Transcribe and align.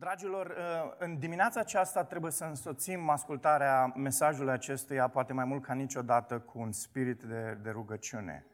Dragilor, 0.00 0.46
uh, 0.46 0.92
în 0.98 1.18
dimineața 1.18 1.60
aceasta 1.60 2.04
trebuie 2.04 2.32
să 2.32 2.44
însoțim 2.44 3.08
ascultarea 3.08 3.92
mesajului 3.96 4.52
acestuia, 4.52 5.08
poate 5.08 5.32
mai 5.32 5.44
mult 5.44 5.62
ca 5.62 5.74
niciodată, 5.74 6.38
cu 6.38 6.58
un 6.58 6.72
spirit 6.72 7.22
de, 7.22 7.58
de 7.62 7.70
rugăciune 7.70 8.46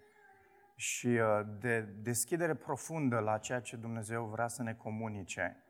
și 0.76 1.06
uh, 1.06 1.40
de 1.60 1.80
deschidere 1.80 2.54
profundă 2.54 3.18
la 3.18 3.38
ceea 3.38 3.60
ce 3.60 3.76
Dumnezeu 3.76 4.24
vrea 4.24 4.48
să 4.48 4.62
ne 4.62 4.74
comunice. 4.74 5.62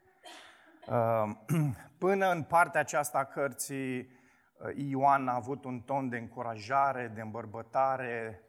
Uh, 0.88 1.30
până 1.98 2.30
în 2.30 2.42
partea 2.42 2.80
aceasta 2.80 3.18
a 3.18 3.24
cărții, 3.24 4.08
Ioan 4.74 5.28
a 5.28 5.34
avut 5.34 5.64
un 5.64 5.80
ton 5.80 6.08
de 6.08 6.16
încurajare, 6.16 7.12
de 7.14 7.20
îmbărbătare, 7.20 8.42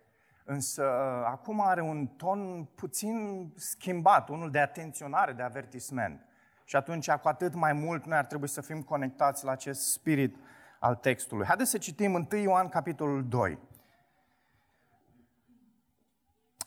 însă 0.46 0.84
acum 1.25 1.62
are 1.62 1.82
un 1.82 2.07
ton 2.07 2.64
puțin 2.75 3.48
schimbat, 3.55 4.30
unul 4.30 4.52
de 4.52 4.59
atenționare, 4.59 5.32
de 5.32 5.44
avertisment. 5.44 6.27
Și 6.68 6.76
atunci, 6.76 7.12
cu 7.12 7.28
atât 7.28 7.54
mai 7.54 7.74
mult, 7.74 8.06
noi 8.06 8.18
ar 8.18 8.26
trebui 8.26 8.48
să 8.48 8.62
fim 8.62 8.82
conectați 8.84 9.46
la 9.46 9.52
acest 9.52 9.92
spirit 9.92 10.36
al 10.80 10.96
textului. 10.96 11.46
Haideți 11.46 11.70
să 11.70 11.78
citim 11.78 12.14
1 12.14 12.42
Ioan, 12.42 12.70
capitolul 12.70 13.28
2. 13.28 13.60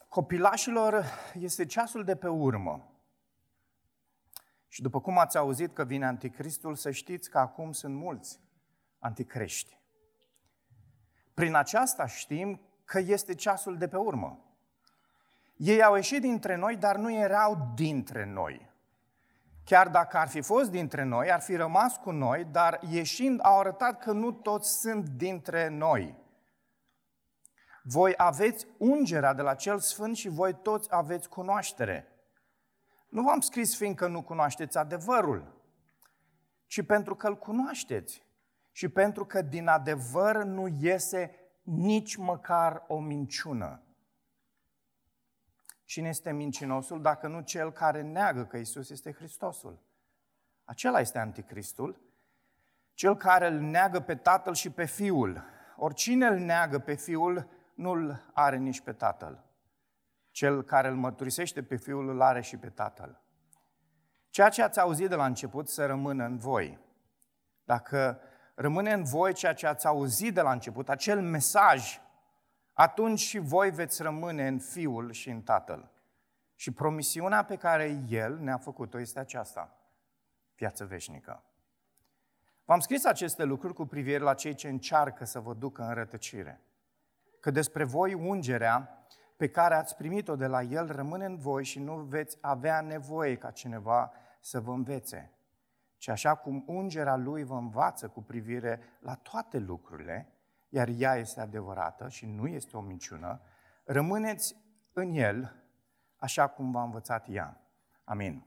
Copilașilor, 0.08 1.04
este 1.38 1.66
ceasul 1.66 2.04
de 2.04 2.16
pe 2.16 2.28
urmă. 2.28 2.92
Și 4.68 4.82
după 4.82 5.00
cum 5.00 5.18
ați 5.18 5.36
auzit 5.36 5.74
că 5.74 5.84
vine 5.84 6.06
anticristul, 6.06 6.74
să 6.74 6.90
știți 6.90 7.30
că 7.30 7.38
acum 7.38 7.72
sunt 7.72 7.94
mulți 7.94 8.40
anticrești. 8.98 9.78
Prin 11.34 11.54
aceasta 11.54 12.06
știm 12.06 12.60
că 12.84 12.98
este 12.98 13.34
ceasul 13.34 13.78
de 13.78 13.88
pe 13.88 13.96
urmă. 13.96 14.44
Ei 15.56 15.82
au 15.82 15.94
ieșit 15.94 16.20
dintre 16.20 16.56
noi, 16.56 16.76
dar 16.76 16.96
nu 16.96 17.12
erau 17.12 17.72
dintre 17.74 18.24
noi. 18.24 18.69
Chiar 19.70 19.88
dacă 19.88 20.16
ar 20.16 20.28
fi 20.28 20.40
fost 20.40 20.70
dintre 20.70 21.02
noi, 21.02 21.30
ar 21.32 21.40
fi 21.40 21.56
rămas 21.56 21.96
cu 21.96 22.10
noi, 22.10 22.44
dar 22.44 22.80
ieșind 22.88 23.40
au 23.42 23.58
arătat 23.58 23.98
că 23.98 24.12
nu 24.12 24.32
toți 24.32 24.80
sunt 24.80 25.08
dintre 25.08 25.68
noi. 25.68 26.16
Voi 27.82 28.14
aveți 28.16 28.66
ungerea 28.78 29.32
de 29.32 29.42
la 29.42 29.54
cel 29.54 29.78
sfânt 29.78 30.16
și 30.16 30.28
voi 30.28 30.54
toți 30.54 30.88
aveți 30.90 31.28
cunoaștere. 31.28 32.08
Nu 33.08 33.22
v-am 33.22 33.40
scris 33.40 33.76
fiindcă 33.76 34.06
nu 34.06 34.22
cunoașteți 34.22 34.78
adevărul, 34.78 35.62
ci 36.66 36.82
pentru 36.82 37.14
că 37.14 37.26
îl 37.26 37.38
cunoașteți 37.38 38.26
și 38.72 38.88
pentru 38.88 39.26
că 39.26 39.42
din 39.42 39.66
adevăr 39.66 40.42
nu 40.42 40.66
iese 40.80 41.34
nici 41.62 42.16
măcar 42.16 42.84
o 42.86 42.98
minciună. 42.98 43.82
Cine 45.90 46.08
este 46.08 46.32
mincinosul 46.32 47.02
dacă 47.02 47.26
nu 47.26 47.40
cel 47.40 47.72
care 47.72 48.02
neagă 48.02 48.44
că 48.44 48.56
Isus 48.56 48.90
este 48.90 49.12
Hristosul? 49.12 49.78
Acela 50.64 51.00
este 51.00 51.18
anticristul, 51.18 52.00
cel 52.94 53.16
care 53.16 53.46
îl 53.46 53.58
neagă 53.58 54.00
pe 54.00 54.14
tatăl 54.14 54.54
și 54.54 54.70
pe 54.70 54.84
fiul. 54.84 55.42
Oricine 55.76 56.26
îl 56.26 56.38
neagă 56.38 56.78
pe 56.78 56.94
fiul, 56.94 57.48
nu-l 57.74 58.30
are 58.32 58.56
nici 58.56 58.80
pe 58.80 58.92
tatăl. 58.92 59.44
Cel 60.30 60.62
care 60.62 60.88
îl 60.88 60.96
mărturisește 60.96 61.62
pe 61.62 61.76
fiul, 61.76 62.08
îl 62.08 62.20
are 62.22 62.40
și 62.40 62.56
pe 62.56 62.68
tatăl. 62.68 63.20
Ceea 64.28 64.48
ce 64.48 64.62
ați 64.62 64.80
auzit 64.80 65.08
de 65.08 65.14
la 65.14 65.24
început 65.24 65.68
să 65.68 65.86
rămână 65.86 66.24
în 66.24 66.38
voi. 66.38 66.78
Dacă 67.64 68.20
rămâne 68.54 68.92
în 68.92 69.04
voi 69.04 69.32
ceea 69.32 69.54
ce 69.54 69.66
ați 69.66 69.86
auzit 69.86 70.34
de 70.34 70.40
la 70.40 70.52
început, 70.52 70.88
acel 70.88 71.20
mesaj 71.22 72.00
atunci 72.80 73.18
și 73.18 73.38
voi 73.38 73.70
veți 73.70 74.02
rămâne 74.02 74.46
în 74.46 74.58
Fiul 74.58 75.12
și 75.12 75.30
în 75.30 75.42
Tatăl. 75.42 75.90
Și 76.54 76.70
promisiunea 76.70 77.44
pe 77.44 77.56
care 77.56 78.04
El 78.08 78.38
ne-a 78.38 78.56
făcut-o 78.56 79.00
este 79.00 79.18
aceasta, 79.18 79.76
viață 80.56 80.84
veșnică. 80.84 81.42
V-am 82.64 82.80
scris 82.80 83.04
aceste 83.04 83.44
lucruri 83.44 83.74
cu 83.74 83.86
privire 83.86 84.18
la 84.18 84.34
cei 84.34 84.54
ce 84.54 84.68
încearcă 84.68 85.24
să 85.24 85.40
vă 85.40 85.54
ducă 85.54 85.82
în 85.82 85.94
rătăcire. 85.94 86.60
Că 87.40 87.50
despre 87.50 87.84
voi 87.84 88.14
ungerea 88.14 89.06
pe 89.36 89.48
care 89.48 89.74
ați 89.74 89.96
primit-o 89.96 90.36
de 90.36 90.46
la 90.46 90.62
El 90.62 90.92
rămâne 90.92 91.24
în 91.24 91.36
voi 91.36 91.64
și 91.64 91.78
nu 91.78 91.96
veți 91.96 92.38
avea 92.40 92.80
nevoie 92.80 93.36
ca 93.36 93.50
cineva 93.50 94.12
să 94.40 94.60
vă 94.60 94.72
învețe. 94.72 95.32
Și 95.98 96.10
așa 96.10 96.34
cum 96.34 96.64
ungerea 96.66 97.16
Lui 97.16 97.44
vă 97.44 97.54
învață 97.54 98.08
cu 98.08 98.22
privire 98.22 98.80
la 99.00 99.14
toate 99.14 99.58
lucrurile, 99.58 100.32
iar 100.70 100.88
ea 100.88 101.14
este 101.14 101.40
adevărată 101.40 102.08
și 102.08 102.26
nu 102.26 102.46
este 102.46 102.76
o 102.76 102.80
minciună, 102.80 103.40
rămâneți 103.84 104.56
în 104.92 105.14
El 105.14 105.64
așa 106.16 106.46
cum 106.46 106.70
v-a 106.70 106.82
învățat 106.82 107.26
ea. 107.28 107.60
Amin. 108.04 108.44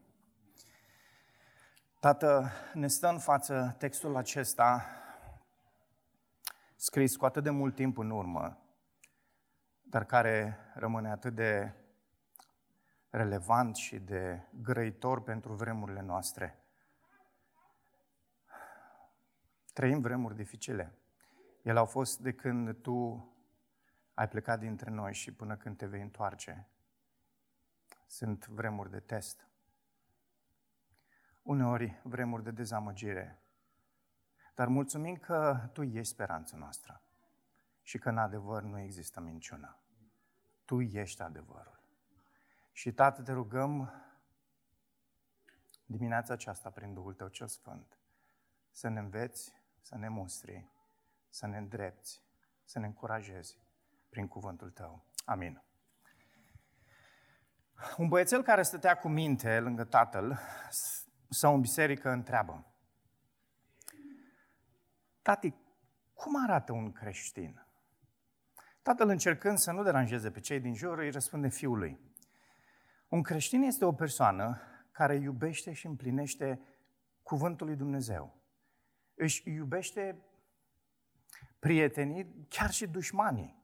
Tată, 2.00 2.50
ne 2.74 2.88
stă 2.88 3.08
în 3.08 3.20
față 3.20 3.76
textul 3.78 4.16
acesta 4.16 4.86
scris 6.76 7.16
cu 7.16 7.26
atât 7.26 7.44
de 7.44 7.50
mult 7.50 7.76
timp 7.76 7.98
în 7.98 8.10
urmă, 8.10 8.58
dar 9.82 10.06
care 10.06 10.58
rămâne 10.74 11.10
atât 11.10 11.36
de 11.36 11.74
relevant 13.10 13.76
și 13.76 14.00
de 14.00 14.48
grăitor 14.62 15.24
pentru 15.24 15.54
vremurile 15.54 16.02
noastre. 16.02 16.64
Trăim 19.74 20.02
vremuri 20.02 20.36
dificile. 20.36 20.98
Ele 21.63 21.79
au 21.79 21.85
fost 21.85 22.19
de 22.19 22.34
când 22.34 22.81
tu 22.81 23.28
ai 24.13 24.28
plecat 24.28 24.59
dintre 24.59 24.90
noi 24.90 25.13
și 25.13 25.34
până 25.34 25.57
când 25.57 25.78
te 25.78 25.85
vei 25.85 26.01
întoarce. 26.01 26.68
Sunt 28.07 28.47
vremuri 28.47 28.90
de 28.90 29.00
test. 29.00 29.47
Uneori 31.41 32.01
vremuri 32.03 32.44
de 32.44 32.51
dezamăgire. 32.51 33.41
Dar 34.56 34.68
mulțumim 34.68 35.16
că 35.16 35.69
Tu 35.74 35.84
ești 35.84 36.13
speranța 36.13 36.57
noastră 36.57 37.01
și 37.81 37.97
că 37.97 38.09
în 38.09 38.18
adevăr 38.18 38.63
nu 38.63 38.80
există 38.80 39.19
minciună. 39.19 39.78
Tu 40.66 40.81
ești 40.81 41.22
adevărul. 41.22 41.80
Și, 42.72 42.94
Tată, 42.94 43.22
te 43.22 43.31
rugăm 43.31 43.94
dimineața 45.85 46.34
aceasta, 46.34 46.69
prin 46.69 46.94
Duhul 46.94 47.13
Tău 47.13 47.28
cel 47.28 47.47
Sfânt, 47.47 47.97
să 48.72 48.88
ne 48.88 49.00
înveți, 49.00 49.53
să 49.81 49.97
ne 49.97 50.09
mustri 50.09 50.73
să 51.34 51.48
ne 51.48 51.58
îndrepți, 51.58 52.24
să 52.64 52.80
ne 52.80 52.86
încurajezi 52.86 53.58
prin 54.10 54.28
cuvântul 54.28 54.70
tău. 54.70 55.06
Amin. 55.26 55.64
Un 57.98 58.08
băiețel 58.08 58.44
care 58.44 58.62
stătea 58.62 58.98
cu 58.98 59.08
minte 59.08 59.60
lângă 59.60 59.84
tatăl 59.84 60.40
sau 61.30 61.54
în 61.54 61.62
biserică 61.62 62.10
întreabă, 62.10 62.68
Tati, 65.22 65.54
cum 66.14 66.44
arată 66.44 66.72
un 66.72 66.92
creștin? 66.92 67.68
Tatăl 68.82 69.10
încercând 69.10 69.58
să 69.58 69.72
nu 69.72 69.84
deranjeze 69.84 70.32
pe 70.32 70.40
cei 70.40 70.60
din 70.60 70.74
jur, 70.74 70.98
îi 70.98 71.12
răspunde 71.12 71.48
fiului. 71.48 72.00
Un 73.08 73.22
creștin 73.22 73.62
este 73.62 73.86
o 73.86 73.94
persoană 73.94 74.62
care 74.92 75.16
iubește 75.16 75.74
și 75.74 75.86
împlinește 75.86 76.62
cuvântul 77.22 77.68
lui 77.68 77.76
Dumnezeu. 77.76 78.38
Își 79.16 79.50
iubește 79.50 80.24
prietenii, 81.63 82.46
chiar 82.50 82.69
și 82.69 82.88
dușmanii. 82.88 83.62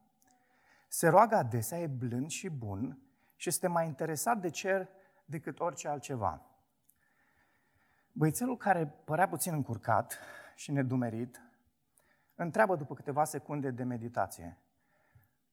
Se 0.87 1.07
roagă 1.07 1.35
adesea, 1.35 1.79
e 1.79 1.87
blând 1.87 2.29
și 2.29 2.49
bun 2.49 2.99
și 3.35 3.49
este 3.49 3.67
mai 3.67 3.85
interesat 3.85 4.37
de 4.37 4.49
cer 4.49 4.89
decât 5.25 5.59
orice 5.59 5.87
altceva. 5.87 6.41
Băițelul 8.11 8.57
care 8.57 8.87
părea 8.87 9.27
puțin 9.27 9.53
încurcat 9.53 10.19
și 10.55 10.71
nedumerit, 10.71 11.41
întreabă 12.35 12.75
după 12.75 12.93
câteva 12.93 13.23
secunde 13.23 13.71
de 13.71 13.83
meditație. 13.83 14.57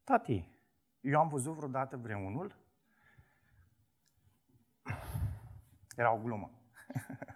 Tati, 0.04 0.58
eu 1.00 1.20
am 1.20 1.28
văzut 1.28 1.54
vreodată 1.54 1.96
vreunul? 1.96 2.56
Era 5.96 6.12
o 6.12 6.18
glumă. 6.18 6.50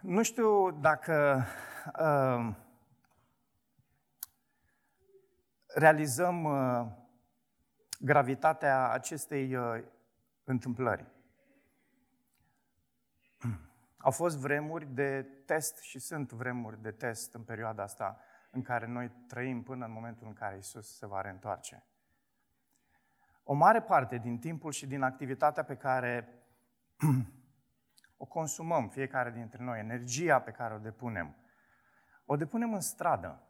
nu 0.00 0.22
știu 0.22 0.70
dacă 0.70 1.44
uh, 2.00 2.54
realizăm 5.74 6.44
uh, 6.44 6.86
gravitatea 8.00 8.90
acestei 8.90 9.54
uh, 9.54 9.84
întâmplări. 10.44 11.06
Au 13.96 14.10
fost 14.10 14.38
vremuri 14.38 14.86
de 14.86 15.22
test 15.46 15.78
și 15.78 15.98
sunt 15.98 16.32
vremuri 16.32 16.82
de 16.82 16.90
test 16.90 17.34
în 17.34 17.42
perioada 17.42 17.82
asta 17.82 18.20
în 18.50 18.62
care 18.62 18.86
noi 18.86 19.10
trăim 19.26 19.62
până 19.62 19.84
în 19.84 19.92
momentul 19.92 20.26
în 20.26 20.32
care 20.32 20.56
Isus 20.56 20.96
se 20.96 21.06
va 21.06 21.20
reîntoarce. 21.20 21.84
O 23.42 23.54
mare 23.54 23.82
parte 23.82 24.16
din 24.16 24.38
timpul 24.38 24.72
și 24.72 24.86
din 24.86 25.02
activitatea 25.02 25.62
pe 25.62 25.76
care 25.76 26.42
o 28.16 28.26
consumăm 28.26 28.88
fiecare 28.88 29.30
dintre 29.30 29.62
noi, 29.62 29.78
energia 29.78 30.40
pe 30.40 30.50
care 30.50 30.74
o 30.74 30.78
depunem, 30.78 31.36
o 32.30 32.36
depunem 32.36 32.74
în 32.74 32.80
stradă. 32.80 33.42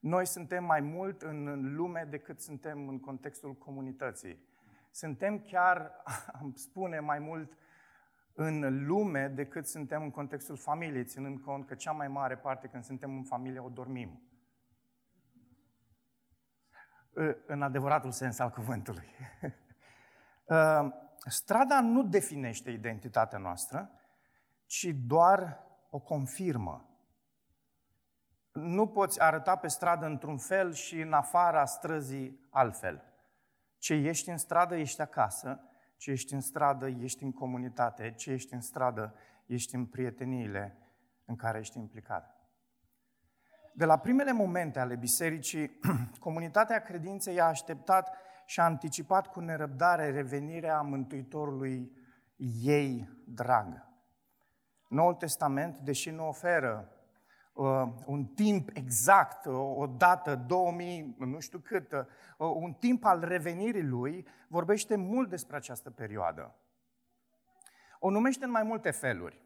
Noi 0.00 0.26
suntem 0.26 0.64
mai 0.64 0.80
mult 0.80 1.22
în 1.22 1.74
lume 1.74 2.06
decât 2.10 2.40
suntem 2.40 2.88
în 2.88 3.00
contextul 3.00 3.54
comunității. 3.54 4.48
Suntem 4.90 5.38
chiar, 5.38 5.92
am 6.40 6.52
spune 6.54 7.00
mai 7.00 7.18
mult, 7.18 7.52
în 8.32 8.86
lume 8.86 9.28
decât 9.28 9.66
suntem 9.66 10.02
în 10.02 10.10
contextul 10.10 10.56
familiei, 10.56 11.04
ținând 11.04 11.40
cont 11.40 11.66
că 11.66 11.74
cea 11.74 11.92
mai 11.92 12.08
mare 12.08 12.36
parte 12.36 12.68
când 12.68 12.84
suntem 12.84 13.16
în 13.16 13.24
familie 13.24 13.60
o 13.60 13.68
dormim. 13.68 14.22
În 17.46 17.62
adevăratul 17.62 18.10
sens 18.10 18.38
al 18.38 18.50
cuvântului. 18.50 19.06
Ă, 20.48 20.92
strada 21.40 21.80
nu 21.80 22.02
definește 22.02 22.70
identitatea 22.70 23.38
noastră, 23.38 23.90
ci 24.66 24.86
doar 25.06 25.70
o 25.94 25.98
confirmă. 25.98 26.86
Nu 28.52 28.88
poți 28.88 29.20
arăta 29.20 29.56
pe 29.56 29.68
stradă 29.68 30.06
într-un 30.06 30.38
fel 30.38 30.72
și 30.72 31.00
în 31.00 31.12
afara 31.12 31.64
străzii 31.64 32.46
altfel. 32.50 33.02
Ce 33.78 33.94
ești 33.94 34.30
în 34.30 34.36
stradă, 34.36 34.76
ești 34.76 35.00
acasă, 35.00 35.60
ce 35.96 36.10
ești 36.10 36.34
în 36.34 36.40
stradă, 36.40 36.88
ești 36.88 37.22
în 37.22 37.32
comunitate, 37.32 38.12
ce 38.16 38.30
ești 38.30 38.54
în 38.54 38.60
stradă, 38.60 39.14
ești 39.46 39.74
în 39.74 39.86
prieteniile 39.86 40.78
în 41.24 41.36
care 41.36 41.58
ești 41.58 41.78
implicat. 41.78 42.36
De 43.74 43.84
la 43.84 43.98
primele 43.98 44.32
momente 44.32 44.78
ale 44.78 44.96
bisericii, 44.96 45.78
comunitatea 46.18 46.82
credinței 46.82 47.40
a 47.40 47.44
așteptat 47.44 48.16
și 48.46 48.60
a 48.60 48.64
anticipat 48.64 49.26
cu 49.26 49.40
nerăbdare 49.40 50.10
revenirea 50.10 50.80
Mântuitorului 50.80 51.96
ei 52.62 53.08
drag. 53.26 53.90
Noul 54.92 55.14
Testament, 55.14 55.78
deși 55.78 56.10
nu 56.10 56.28
oferă 56.28 56.88
uh, 57.52 57.82
un 58.06 58.24
timp 58.24 58.70
exact, 58.72 59.44
uh, 59.44 59.54
o 59.54 59.86
dată, 59.86 60.34
2000, 60.34 61.16
nu 61.18 61.40
știu 61.40 61.58
cât, 61.58 61.92
uh, 61.92 62.04
un 62.36 62.72
timp 62.72 63.04
al 63.04 63.20
revenirii 63.24 63.82
lui, 63.82 64.26
vorbește 64.48 64.96
mult 64.96 65.28
despre 65.28 65.56
această 65.56 65.90
perioadă. 65.90 66.54
O 67.98 68.10
numește 68.10 68.44
în 68.44 68.50
mai 68.50 68.62
multe 68.62 68.90
feluri. 68.90 69.40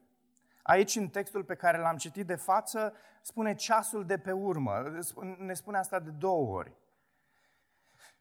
Aici, 0.63 0.97
în 0.97 1.09
textul 1.09 1.45
pe 1.45 1.55
care 1.55 1.79
l-am 1.79 1.97
citit 1.97 2.27
de 2.27 2.35
față, 2.35 2.93
spune 3.21 3.55
ceasul 3.55 4.05
de 4.05 4.19
pe 4.19 4.33
urmă. 4.33 5.03
Ne 5.39 5.53
spune 5.53 5.79
asta 5.79 5.99
de 5.99 6.11
două 6.11 6.57
ori. 6.57 6.77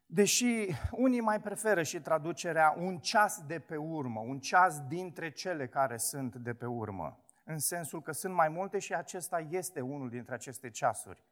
Deși 0.05 0.75
unii 0.91 1.19
mai 1.19 1.41
preferă 1.41 1.83
și 1.83 2.01
traducerea 2.01 2.75
un 2.77 2.97
ceas 2.97 3.41
de 3.47 3.59
pe 3.59 3.75
urmă, 3.75 4.19
un 4.19 4.39
ceas 4.39 4.81
dintre 4.87 5.31
cele 5.31 5.67
care 5.67 5.97
sunt 5.97 6.35
de 6.35 6.53
pe 6.53 6.65
urmă, 6.65 7.19
în 7.43 7.59
sensul 7.59 8.01
că 8.01 8.11
sunt 8.11 8.33
mai 8.33 8.49
multe 8.49 8.79
și 8.79 8.93
acesta 8.93 9.39
este 9.49 9.81
unul 9.81 10.09
dintre 10.09 10.33
aceste 10.33 10.69
ceasuri. 10.69 11.23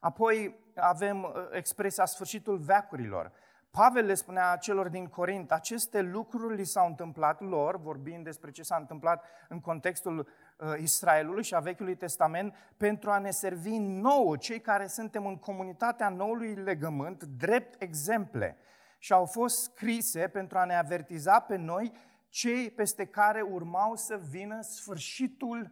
Apoi 0.00 0.58
avem 0.74 1.22
uh, 1.22 1.30
expresia 1.50 2.04
sfârșitul 2.04 2.56
veacurilor. 2.56 3.32
Pavel 3.76 4.06
le 4.06 4.14
spunea 4.14 4.56
celor 4.56 4.88
din 4.88 5.06
Corint, 5.06 5.52
aceste 5.52 6.00
lucruri 6.00 6.56
li 6.56 6.64
s-au 6.64 6.86
întâmplat 6.86 7.40
lor, 7.40 7.80
vorbind 7.80 8.24
despre 8.24 8.50
ce 8.50 8.62
s-a 8.62 8.76
întâmplat 8.76 9.24
în 9.48 9.60
contextul 9.60 10.18
uh, 10.18 10.74
Israelului 10.78 11.42
și 11.42 11.54
a 11.54 11.58
Vechiului 11.58 11.96
Testament, 11.96 12.54
pentru 12.76 13.10
a 13.10 13.18
ne 13.18 13.30
servi 13.30 13.78
nouă, 13.78 14.36
cei 14.36 14.60
care 14.60 14.86
suntem 14.86 15.26
în 15.26 15.36
comunitatea 15.36 16.08
noului 16.08 16.54
legământ, 16.54 17.24
drept 17.24 17.82
exemple. 17.82 18.56
Și 18.98 19.12
au 19.12 19.24
fost 19.24 19.62
scrise 19.62 20.28
pentru 20.28 20.58
a 20.58 20.64
ne 20.64 20.76
avertiza 20.76 21.40
pe 21.40 21.56
noi 21.56 21.92
cei 22.28 22.70
peste 22.70 23.04
care 23.04 23.40
urmau 23.40 23.96
să 23.96 24.20
vină 24.30 24.60
sfârșitul 24.60 25.70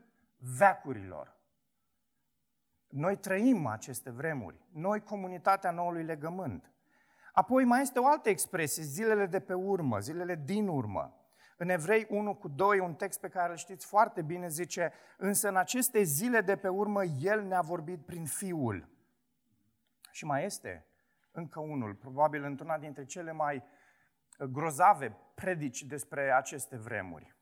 veacurilor. 0.57 1.37
Noi 2.89 3.17
trăim 3.17 3.67
aceste 3.67 4.11
vremuri, 4.11 4.57
noi 4.73 5.01
comunitatea 5.01 5.71
noului 5.71 6.03
legământ. 6.03 6.74
Apoi 7.35 7.65
mai 7.65 7.81
este 7.81 7.99
o 7.99 8.07
altă 8.07 8.29
expresie, 8.29 8.83
zilele 8.83 9.27
de 9.27 9.41
pe 9.41 9.55
urmă, 9.55 9.99
zilele 9.99 10.35
din 10.45 10.69
urmă. 10.69 11.19
În 11.57 11.69
Evrei 11.69 12.07
1 12.09 12.35
cu 12.35 12.49
2, 12.49 12.79
un 12.79 12.95
text 12.95 13.21
pe 13.21 13.29
care 13.29 13.51
îl 13.51 13.57
știți 13.57 13.87
foarte 13.87 14.23
bine, 14.23 14.49
zice, 14.49 14.93
însă 15.17 15.49
în 15.49 15.57
aceste 15.57 16.03
zile 16.03 16.41
de 16.41 16.57
pe 16.57 16.69
urmă 16.69 17.05
El 17.05 17.43
ne-a 17.43 17.61
vorbit 17.61 18.07
prin 18.07 18.25
Fiul. 18.25 18.89
Și 20.11 20.25
mai 20.25 20.45
este 20.45 20.87
încă 21.33 21.61
unul, 21.61 21.95
probabil 21.95 22.45
într-una 22.45 22.79
dintre 22.79 23.05
cele 23.05 23.33
mai 23.33 23.57
uh, 23.57 24.47
grozave 24.47 25.17
predici 25.35 25.83
despre 25.83 26.33
aceste 26.33 26.77
vremuri. 26.77 27.37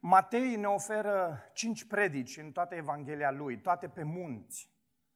Matei 0.00 0.56
ne 0.56 0.66
oferă 0.66 1.42
cinci 1.52 1.84
predici 1.86 2.36
în 2.36 2.52
toată 2.52 2.74
Evanghelia 2.74 3.30
lui, 3.30 3.60
toate 3.60 3.88
pe 3.88 4.02
munți. 4.02 4.72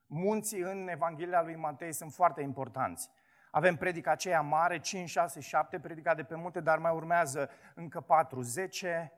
Munții 0.07 0.61
în 0.61 0.89
Evanghelia 0.89 1.43
lui 1.43 1.57
Matei 1.57 1.93
sunt 1.93 2.13
foarte 2.13 2.43
importanți. 2.43 3.11
Avem 3.51 3.77
predica 3.77 4.11
aceea 4.11 4.41
mare, 4.41 4.81
5, 4.81 5.09
6, 5.09 5.41
7, 5.41 5.81
predica 5.81 6.15
de 6.15 6.25
pe 6.25 6.35
munte, 6.35 6.61
dar 6.61 6.79
mai 6.79 6.95
urmează 6.95 7.51
încă 7.75 8.01
4, 8.01 8.41
10, 8.41 9.13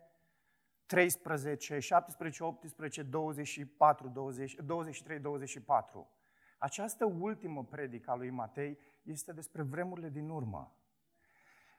13, 0.87 1.79
17, 1.79 2.45
18, 2.45 3.03
24, 3.03 4.09
20, 4.09 4.55
23, 4.55 5.19
24. 5.19 6.11
Această 6.59 7.05
ultimă 7.05 7.65
predică 7.65 8.11
a 8.11 8.15
lui 8.15 8.31
Matei 8.31 8.79
este 9.03 9.33
despre 9.33 9.63
vremurile 9.63 10.09
din 10.09 10.29
urmă. 10.29 10.75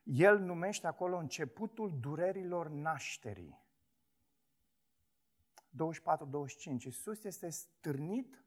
El 0.04 0.40
numește 0.40 0.88
acolo 0.88 1.18
începutul 1.18 2.00
durerilor 2.00 2.70
nașterii. 2.70 3.60
24-25. 5.72 6.84
Iisus 6.84 7.24
este 7.24 7.50
stârnit 7.50 8.44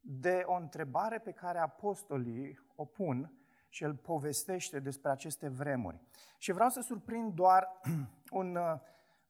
de 0.00 0.42
o 0.44 0.54
întrebare 0.54 1.18
pe 1.18 1.32
care 1.32 1.58
apostolii 1.58 2.58
o 2.74 2.84
pun 2.84 3.32
și 3.68 3.84
el 3.84 3.94
povestește 3.94 4.80
despre 4.80 5.10
aceste 5.10 5.48
vremuri. 5.48 6.00
Și 6.38 6.52
vreau 6.52 6.68
să 6.68 6.80
surprind 6.80 7.34
doar 7.34 7.80
un, 8.30 8.58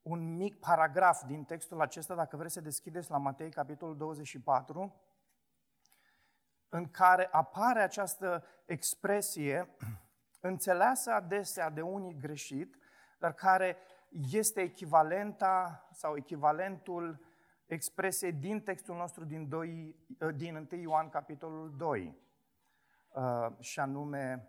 un 0.02 0.36
mic 0.36 0.58
paragraf 0.58 1.24
din 1.24 1.44
textul 1.44 1.80
acesta, 1.80 2.14
dacă 2.14 2.36
vreți 2.36 2.54
să 2.54 2.60
deschideți 2.60 3.10
la 3.10 3.16
Matei, 3.16 3.50
capitolul 3.50 3.96
24, 3.96 4.94
în 6.68 6.90
care 6.90 7.28
apare 7.30 7.82
această 7.82 8.44
expresie 8.64 9.68
înțeleasă 10.40 11.10
adesea 11.10 11.70
de 11.70 11.80
unii 11.80 12.18
greșit, 12.18 12.76
dar 13.18 13.32
care 13.34 13.76
este 14.30 14.60
echivalenta 14.60 15.88
sau 15.92 16.16
echivalentul 16.16 17.29
expresiei 17.70 18.32
din 18.32 18.60
textul 18.60 18.96
nostru 18.96 19.24
din, 19.24 19.48
2, 19.48 19.96
ă, 20.20 20.30
din 20.30 20.68
1 20.70 20.80
Ioan, 20.80 21.08
capitolul 21.08 21.76
2, 21.76 22.16
ă, 23.14 23.56
și 23.58 23.80
anume 23.80 24.48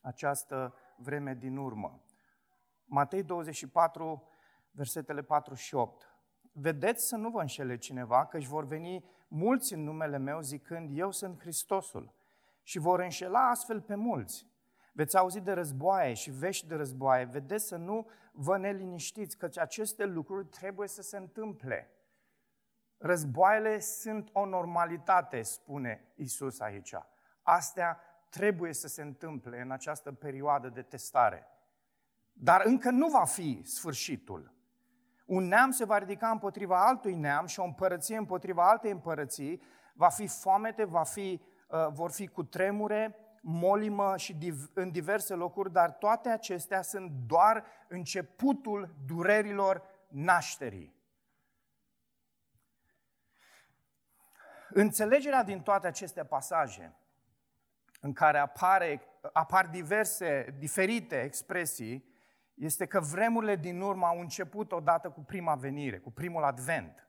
această 0.00 0.74
vreme 0.96 1.34
din 1.34 1.56
urmă. 1.56 2.02
Matei 2.84 3.22
24, 3.22 4.28
versetele 4.70 5.22
4 5.22 5.54
și 5.54 5.74
8. 5.74 6.18
Vedeți 6.52 7.06
să 7.06 7.16
nu 7.16 7.30
vă 7.30 7.40
înșele 7.40 7.76
cineva, 7.76 8.26
că 8.26 8.36
își 8.36 8.48
vor 8.48 8.64
veni 8.64 9.04
mulți 9.28 9.74
în 9.74 9.82
numele 9.82 10.18
meu 10.18 10.40
zicând, 10.40 10.98
eu 10.98 11.10
sunt 11.10 11.40
Hristosul, 11.40 12.14
și 12.62 12.78
vor 12.78 13.00
înșela 13.00 13.48
astfel 13.48 13.80
pe 13.80 13.94
mulți. 13.94 14.46
Veți 14.96 15.16
auzi 15.16 15.40
de 15.40 15.52
războaie 15.52 16.14
și 16.14 16.30
vești 16.30 16.66
de 16.66 16.74
războaie. 16.74 17.24
Vedeți 17.24 17.66
să 17.66 17.76
nu 17.76 18.08
vă 18.32 18.58
neliniștiți, 18.58 19.36
căci 19.36 19.58
aceste 19.58 20.04
lucruri 20.04 20.46
trebuie 20.46 20.88
să 20.88 21.02
se 21.02 21.16
întâmple. 21.16 21.90
Războaiele 22.98 23.78
sunt 23.78 24.28
o 24.32 24.46
normalitate, 24.46 25.42
spune 25.42 26.12
Isus 26.14 26.60
aici. 26.60 26.94
Astea 27.42 28.00
trebuie 28.28 28.72
să 28.72 28.88
se 28.88 29.02
întâmple 29.02 29.60
în 29.60 29.70
această 29.70 30.12
perioadă 30.12 30.68
de 30.68 30.82
testare. 30.82 31.46
Dar 32.32 32.62
încă 32.64 32.90
nu 32.90 33.08
va 33.08 33.24
fi 33.24 33.60
sfârșitul. 33.64 34.52
Un 35.26 35.44
neam 35.44 35.70
se 35.70 35.84
va 35.84 35.98
ridica 35.98 36.28
împotriva 36.28 36.86
altui 36.86 37.14
neam 37.14 37.46
și 37.46 37.60
o 37.60 37.64
împărăție 37.64 38.16
împotriva 38.16 38.68
altei 38.68 38.90
împărății. 38.90 39.62
Va 39.94 40.08
fi 40.08 40.26
foamete, 40.26 40.84
va 40.84 41.02
fi, 41.02 41.42
uh, 41.68 41.86
vor 41.92 42.10
fi 42.10 42.26
cu 42.26 42.42
tremure, 42.42 43.23
molimă 43.46 44.16
și 44.16 44.34
div- 44.34 44.70
în 44.74 44.90
diverse 44.90 45.34
locuri, 45.34 45.72
dar 45.72 45.90
toate 45.90 46.28
acestea 46.28 46.82
sunt 46.82 47.10
doar 47.26 47.64
începutul 47.88 48.94
durerilor 49.06 49.82
nașterii. 50.08 50.94
Înțelegerea 54.68 55.42
din 55.42 55.60
toate 55.60 55.86
aceste 55.86 56.24
pasaje 56.24 56.96
în 58.00 58.12
care 58.12 58.38
apare, 58.38 59.02
apar 59.32 59.66
diverse, 59.66 60.54
diferite 60.58 61.22
expresii, 61.22 62.12
este 62.54 62.86
că 62.86 63.00
vremurile 63.00 63.56
din 63.56 63.80
urmă 63.80 64.06
au 64.06 64.20
început 64.20 64.72
odată 64.72 65.10
cu 65.10 65.20
prima 65.20 65.54
venire, 65.54 65.98
cu 65.98 66.10
primul 66.10 66.44
advent. 66.44 67.08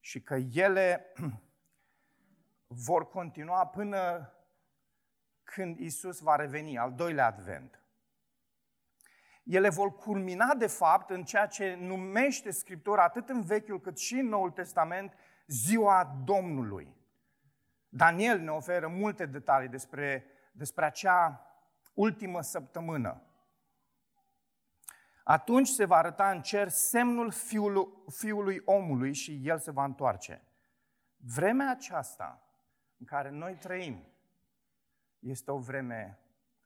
Și 0.00 0.22
că 0.22 0.34
ele 0.34 1.12
vor 2.86 3.08
continua 3.08 3.66
până 3.66 4.28
când 5.44 5.78
Isus 5.78 6.20
va 6.20 6.36
reveni, 6.36 6.78
al 6.78 6.92
doilea 6.92 7.26
advent. 7.26 7.78
Ele 9.44 9.68
vor 9.68 9.94
culmina, 9.94 10.54
de 10.54 10.66
fapt, 10.66 11.10
în 11.10 11.24
ceea 11.24 11.46
ce 11.46 11.74
numește 11.74 12.50
Scriptura, 12.50 13.02
atât 13.02 13.28
în 13.28 13.42
Vechiul 13.42 13.80
cât 13.80 13.98
și 13.98 14.14
în 14.14 14.26
Noul 14.26 14.50
Testament, 14.50 15.14
ziua 15.46 16.20
Domnului. 16.24 16.96
Daniel 17.88 18.40
ne 18.40 18.50
oferă 18.50 18.88
multe 18.88 19.26
detalii 19.26 19.68
despre, 19.68 20.26
despre 20.52 20.84
acea 20.84 21.46
ultimă 21.94 22.40
săptămână. 22.40 23.22
Atunci 25.24 25.68
se 25.68 25.84
va 25.84 25.96
arăta 25.96 26.30
în 26.30 26.42
cer 26.42 26.68
semnul 26.68 27.30
fiului, 27.30 27.86
fiului 28.10 28.62
omului 28.64 29.12
și 29.12 29.40
el 29.44 29.58
se 29.58 29.70
va 29.70 29.84
întoarce. 29.84 30.42
Vremea 31.16 31.70
aceasta 31.70 32.42
în 32.98 33.06
care 33.06 33.30
noi 33.30 33.54
trăim 33.54 34.13
este 35.24 35.50
o 35.50 35.58
vreme 35.58 36.18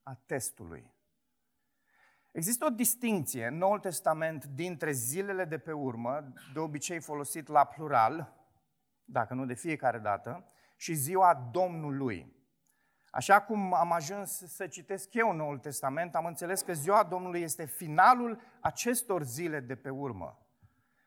a 0.02 0.14
testului. 0.26 0.92
Există 2.32 2.64
o 2.64 2.70
distinție 2.70 3.46
în 3.46 3.56
Noul 3.56 3.78
Testament 3.78 4.44
dintre 4.44 4.90
zilele 4.90 5.44
de 5.44 5.58
pe 5.58 5.72
urmă, 5.72 6.32
de 6.52 6.58
obicei 6.58 7.00
folosit 7.00 7.48
la 7.48 7.64
plural, 7.64 8.36
dacă 9.04 9.34
nu 9.34 9.46
de 9.46 9.54
fiecare 9.54 9.98
dată, 9.98 10.46
și 10.76 10.94
ziua 10.94 11.48
Domnului. 11.52 12.36
Așa 13.10 13.40
cum 13.40 13.74
am 13.74 13.92
ajuns 13.92 14.30
să 14.30 14.66
citesc 14.66 15.14
eu 15.14 15.32
Noul 15.32 15.58
Testament, 15.58 16.14
am 16.14 16.26
înțeles 16.26 16.62
că 16.62 16.72
ziua 16.72 17.02
Domnului 17.02 17.40
este 17.40 17.64
finalul 17.64 18.40
acestor 18.60 19.22
zile 19.22 19.60
de 19.60 19.76
pe 19.76 19.90
urmă. 19.90 20.46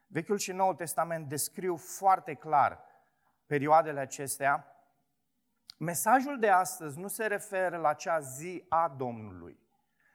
Vechiul 0.08 0.38
și 0.38 0.52
Noul 0.52 0.76
Testament 0.76 1.28
descriu 1.28 1.76
foarte 1.76 2.34
clar 2.34 2.80
perioadele 3.46 4.00
acestea. 4.00 4.66
Mesajul 5.84 6.40
de 6.40 6.50
astăzi 6.50 7.00
nu 7.00 7.08
se 7.08 7.26
referă 7.26 7.78
la 7.78 7.94
cea 7.94 8.20
zi 8.20 8.66
a 8.70 8.90
Domnului, 8.90 9.60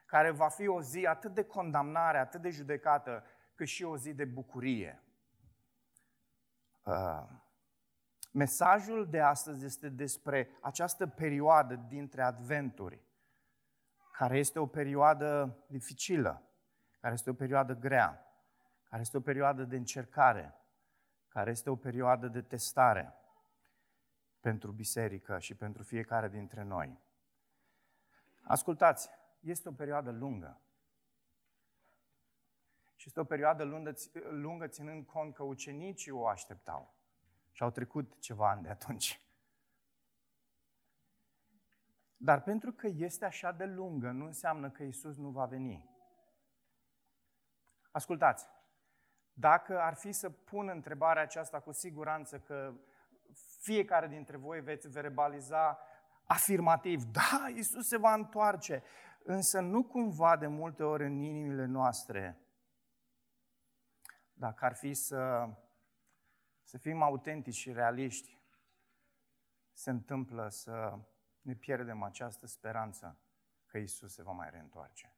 care 0.05 0.31
va 0.31 0.49
fi 0.49 0.67
o 0.67 0.83
zi 0.83 1.07
atât 1.07 1.35
de 1.35 1.45
condamnare, 1.45 2.19
atât 2.19 2.41
de 2.41 2.51
judecată, 2.51 3.25
cât 3.55 3.67
și 3.67 3.83
o 3.83 3.97
zi 3.97 4.15
de 4.15 4.25
bucurie. 4.25 5.03
Uh, 6.85 7.23
mesajul 8.33 9.09
de 9.11 9.21
astăzi 9.21 9.65
este 9.65 9.89
despre 9.89 10.49
această 10.61 11.07
perioadă 11.07 11.75
dintre 11.75 12.23
adventuri, 12.23 13.03
care 14.13 14.39
este 14.39 14.59
o 14.59 14.67
perioadă 14.67 15.59
dificilă, 15.67 16.43
care 17.01 17.15
este 17.15 17.31
o 17.31 17.35
perioadă 17.35 17.75
grea, 17.75 18.27
care 18.89 19.03
este 19.03 19.17
o 19.17 19.21
perioadă 19.21 19.65
de 19.65 19.77
încercare, 19.77 20.55
care 21.29 21.51
este 21.51 21.71
o 21.71 21.77
perioadă 21.77 22.29
de 22.29 22.43
testare 22.43 23.15
pentru 24.47 24.73
biserică 24.73 25.39
și 25.39 25.55
pentru 25.55 25.83
fiecare 25.83 26.29
dintre 26.29 26.63
noi. 26.63 27.01
Ascultați, 28.43 29.09
este 29.41 29.69
o 29.69 29.73
perioadă 29.73 30.11
lungă. 30.11 30.61
Și 32.95 33.07
este 33.07 33.21
o 33.21 33.25
perioadă 33.25 33.65
lungă, 33.65 33.93
lungă 34.31 34.67
ținând 34.67 35.07
cont 35.07 35.35
că 35.35 35.43
ucenicii 35.43 36.11
o 36.11 36.27
așteptau. 36.27 36.95
Și 37.51 37.63
au 37.63 37.71
trecut 37.71 38.21
ceva 38.21 38.51
ani 38.51 38.63
de 38.63 38.69
atunci. 38.69 39.21
Dar 42.17 42.43
pentru 42.43 42.73
că 42.73 42.87
este 42.87 43.25
așa 43.25 43.53
de 43.53 43.65
lungă, 43.65 44.11
nu 44.11 44.25
înseamnă 44.25 44.71
că 44.71 44.83
Isus 44.83 45.17
nu 45.17 45.31
va 45.31 45.47
veni. 45.47 45.91
Ascultați, 47.91 48.47
dacă 49.33 49.81
ar 49.81 49.95
fi 49.95 50.13
să 50.13 50.31
pun 50.31 50.69
întrebarea 50.69 51.23
aceasta 51.23 51.61
cu 51.61 51.73
siguranță 51.73 52.41
că 52.41 52.75
fiecare 53.67 54.09
dintre 54.09 54.37
voi 54.37 54.61
veți 54.61 54.89
verbaliza 54.89 55.79
afirmativ, 56.25 57.03
da, 57.03 57.49
Isus 57.57 57.87
se 57.87 57.97
va 57.97 58.15
întoarce, 58.15 58.83
însă 59.23 59.61
nu 59.61 59.85
cumva 59.85 60.37
de 60.37 60.47
multe 60.47 60.83
ori 60.83 61.05
în 61.05 61.23
inimile 61.23 61.65
noastre, 61.65 62.41
dacă 64.33 64.65
ar 64.65 64.75
fi 64.75 64.95
să, 64.95 65.49
să 66.63 66.79
fim 66.79 67.03
autentici 67.03 67.55
și 67.55 67.73
realiști, 67.73 68.39
se 69.73 69.91
întâmplă 69.91 70.49
să 70.49 70.99
ne 71.41 71.55
pierdem 71.55 72.03
această 72.03 72.47
speranță 72.47 73.19
că 73.67 73.79
Isus 73.79 74.13
se 74.13 74.23
va 74.23 74.33
mai 74.33 74.51
reîntoarce. 74.51 75.15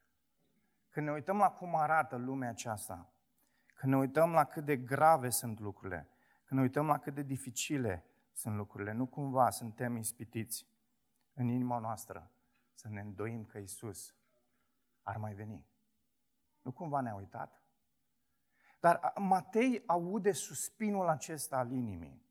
Când 0.89 1.07
ne 1.07 1.13
uităm 1.13 1.37
la 1.37 1.51
cum 1.51 1.75
arată 1.75 2.17
lumea 2.17 2.49
aceasta, 2.49 3.13
când 3.75 3.93
ne 3.93 3.99
uităm 3.99 4.33
la 4.33 4.45
cât 4.45 4.65
de 4.65 4.77
grave 4.77 5.29
sunt 5.29 5.61
lucrurile, 5.61 6.09
când 6.45 6.61
ne 6.61 6.67
uităm 6.67 6.87
la 6.87 6.99
cât 6.99 7.15
de 7.15 7.23
dificile 7.23 8.08
sunt 8.39 8.57
lucrurile, 8.57 8.93
nu 8.93 9.07
cumva 9.07 9.51
suntem 9.51 9.97
ispitiți 9.97 10.67
în 11.33 11.49
inima 11.49 11.79
noastră 11.79 12.31
să 12.75 12.89
ne 12.89 13.01
îndoim 13.01 13.45
că 13.45 13.59
Isus 13.59 14.17
ar 15.03 15.17
mai 15.17 15.35
veni. 15.35 15.67
Nu 16.63 16.73
cumva 16.73 17.01
ne-a 17.01 17.15
uitat? 17.15 17.63
Dar 18.81 19.13
Matei 19.17 19.83
aude 19.87 20.33
suspinul 20.33 21.09
acesta 21.09 21.57
al 21.57 21.71
inimii. 21.71 22.27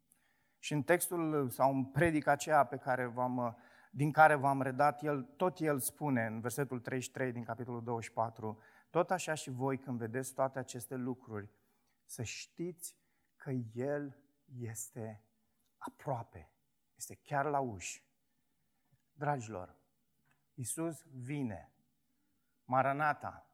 Și 0.59 0.73
în 0.73 0.83
textul 0.83 1.49
sau 1.49 1.73
în 1.73 1.85
predica 1.85 2.31
aceea 2.31 2.63
pe 2.63 2.77
care 2.77 3.05
v-am, 3.05 3.57
din 3.91 4.11
care 4.11 4.35
v-am 4.35 4.61
redat, 4.61 5.03
el, 5.03 5.23
tot 5.23 5.59
el 5.59 5.79
spune 5.79 6.25
în 6.25 6.39
versetul 6.39 6.79
33 6.79 7.31
din 7.31 7.43
capitolul 7.43 7.83
24, 7.83 8.59
tot 8.89 9.11
așa 9.11 9.33
și 9.33 9.49
voi 9.49 9.77
când 9.79 9.97
vedeți 9.97 10.33
toate 10.33 10.59
aceste 10.59 10.95
lucruri, 10.95 11.49
să 12.05 12.23
știți 12.23 12.97
că 13.35 13.51
El 13.73 14.17
este 14.59 15.26
aproape, 15.87 16.49
este 16.95 17.15
chiar 17.15 17.45
la 17.45 17.59
uși. 17.59 18.05
Dragilor, 19.13 19.75
Iisus 20.53 21.05
vine. 21.11 21.71
Maranata, 22.65 23.47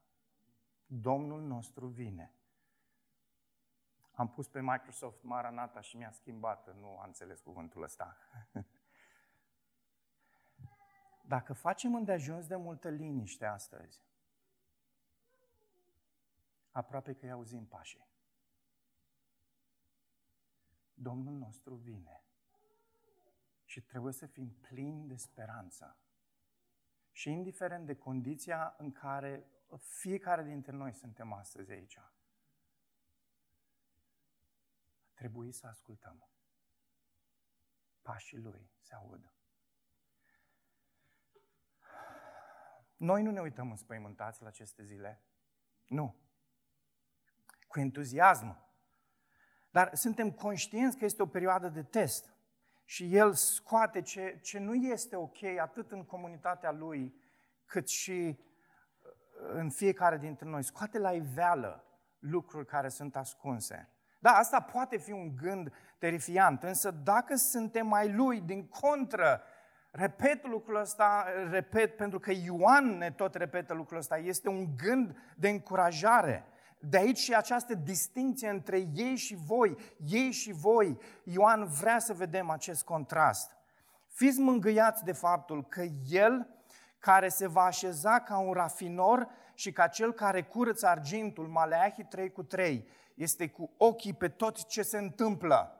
Domnul 0.86 1.42
nostru 1.42 1.86
vine. 1.86 2.34
Am 4.12 4.28
pus 4.28 4.48
pe 4.48 4.60
Microsoft 4.60 5.22
Maranata 5.22 5.80
și 5.80 5.96
mi-a 5.96 6.10
schimbat, 6.10 6.74
nu 6.76 6.98
am 6.98 7.06
înțeles 7.06 7.40
cuvântul 7.40 7.82
ăsta. 7.82 8.16
Dacă 11.34 11.52
facem 11.52 11.94
îndeajuns 11.94 12.46
de 12.46 12.56
multă 12.56 12.88
liniște 12.88 13.44
astăzi, 13.44 14.02
aproape 16.70 17.14
că 17.14 17.24
îi 17.24 17.30
auzim 17.30 17.66
pașii. 17.66 18.06
Domnul 21.04 21.34
nostru 21.34 21.74
vine 21.74 22.24
și 23.64 23.80
trebuie 23.80 24.12
să 24.12 24.26
fim 24.26 24.50
plini 24.50 25.08
de 25.08 25.16
speranță. 25.16 25.98
Și 27.12 27.30
indiferent 27.30 27.86
de 27.86 27.96
condiția 27.96 28.74
în 28.78 28.92
care 28.92 29.46
fiecare 29.78 30.42
dintre 30.42 30.72
noi 30.72 30.92
suntem 30.92 31.32
astăzi 31.32 31.72
aici, 31.72 31.98
trebuie 35.14 35.52
să 35.52 35.66
ascultăm. 35.66 36.28
Pașii 38.02 38.38
lui 38.38 38.70
se 38.80 38.94
audă. 38.94 39.34
Noi 42.96 43.22
nu 43.22 43.30
ne 43.30 43.40
uităm 43.40 43.70
înspăimântați 43.70 44.42
la 44.42 44.48
aceste 44.48 44.84
zile. 44.84 45.22
Nu. 45.86 46.16
Cu 47.66 47.80
entuziasm. 47.80 48.63
Dar 49.74 49.90
suntem 49.94 50.30
conștienți 50.30 50.96
că 50.96 51.04
este 51.04 51.22
o 51.22 51.26
perioadă 51.26 51.68
de 51.68 51.82
test 51.82 52.34
și 52.84 53.16
El 53.16 53.32
scoate 53.32 54.00
ce, 54.00 54.38
ce 54.42 54.58
nu 54.58 54.74
este 54.74 55.16
ok 55.16 55.42
atât 55.60 55.92
în 55.92 56.04
comunitatea 56.04 56.70
Lui, 56.70 57.14
cât 57.66 57.88
și 57.88 58.38
uh, 58.38 59.10
în 59.52 59.70
fiecare 59.70 60.16
dintre 60.16 60.48
noi. 60.48 60.62
Scoate 60.62 60.98
la 60.98 61.12
iveală 61.12 61.84
lucruri 62.18 62.66
care 62.66 62.88
sunt 62.88 63.16
ascunse. 63.16 63.88
Da, 64.18 64.30
asta 64.30 64.60
poate 64.60 64.96
fi 64.96 65.12
un 65.12 65.36
gând 65.36 65.72
terifiant, 65.98 66.62
însă 66.62 66.90
dacă 66.90 67.34
suntem 67.34 67.86
mai 67.86 68.12
Lui, 68.12 68.40
din 68.40 68.66
contră, 68.66 69.42
repet 69.90 70.46
lucrul 70.46 70.76
ăsta, 70.80 71.26
repet, 71.50 71.96
pentru 71.96 72.18
că 72.18 72.32
Ioan 72.32 72.98
ne 72.98 73.10
tot 73.10 73.34
repetă 73.34 73.74
lucrul 73.74 73.98
ăsta, 73.98 74.16
este 74.16 74.48
un 74.48 74.76
gând 74.76 75.16
de 75.36 75.48
încurajare. 75.48 76.44
De 76.88 76.96
aici 76.96 77.18
și 77.18 77.34
această 77.34 77.74
distinție 77.74 78.48
între 78.48 78.88
ei 78.94 79.16
și 79.16 79.36
voi, 79.46 79.76
ei 80.06 80.30
și 80.30 80.52
voi. 80.52 80.98
Ioan 81.24 81.66
vrea 81.66 81.98
să 81.98 82.12
vedem 82.12 82.50
acest 82.50 82.84
contrast. 82.84 83.56
Fiți 84.08 84.40
mângâiați 84.40 85.04
de 85.04 85.12
faptul 85.12 85.64
că 85.64 85.82
El, 86.08 86.48
care 86.98 87.28
se 87.28 87.46
va 87.46 87.62
așeza 87.62 88.20
ca 88.20 88.38
un 88.38 88.52
rafinor 88.52 89.28
și 89.54 89.72
ca 89.72 89.86
cel 89.86 90.12
care 90.12 90.42
curăță 90.42 90.86
argintul, 90.86 91.46
Maleahi 91.46 92.04
3 92.04 92.32
cu 92.32 92.42
3, 92.42 92.88
este 93.14 93.48
cu 93.48 93.70
ochii 93.76 94.14
pe 94.14 94.28
tot 94.28 94.66
ce 94.66 94.82
se 94.82 94.98
întâmplă. 94.98 95.78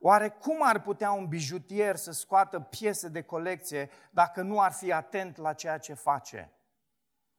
Oare 0.00 0.28
cum 0.28 0.56
ar 0.60 0.80
putea 0.80 1.12
un 1.12 1.26
bijutier 1.26 1.96
să 1.96 2.12
scoată 2.12 2.60
piese 2.60 3.08
de 3.08 3.22
colecție 3.22 3.90
dacă 4.10 4.42
nu 4.42 4.60
ar 4.60 4.72
fi 4.72 4.92
atent 4.92 5.36
la 5.36 5.52
ceea 5.52 5.78
ce 5.78 5.94
face? 5.94 6.52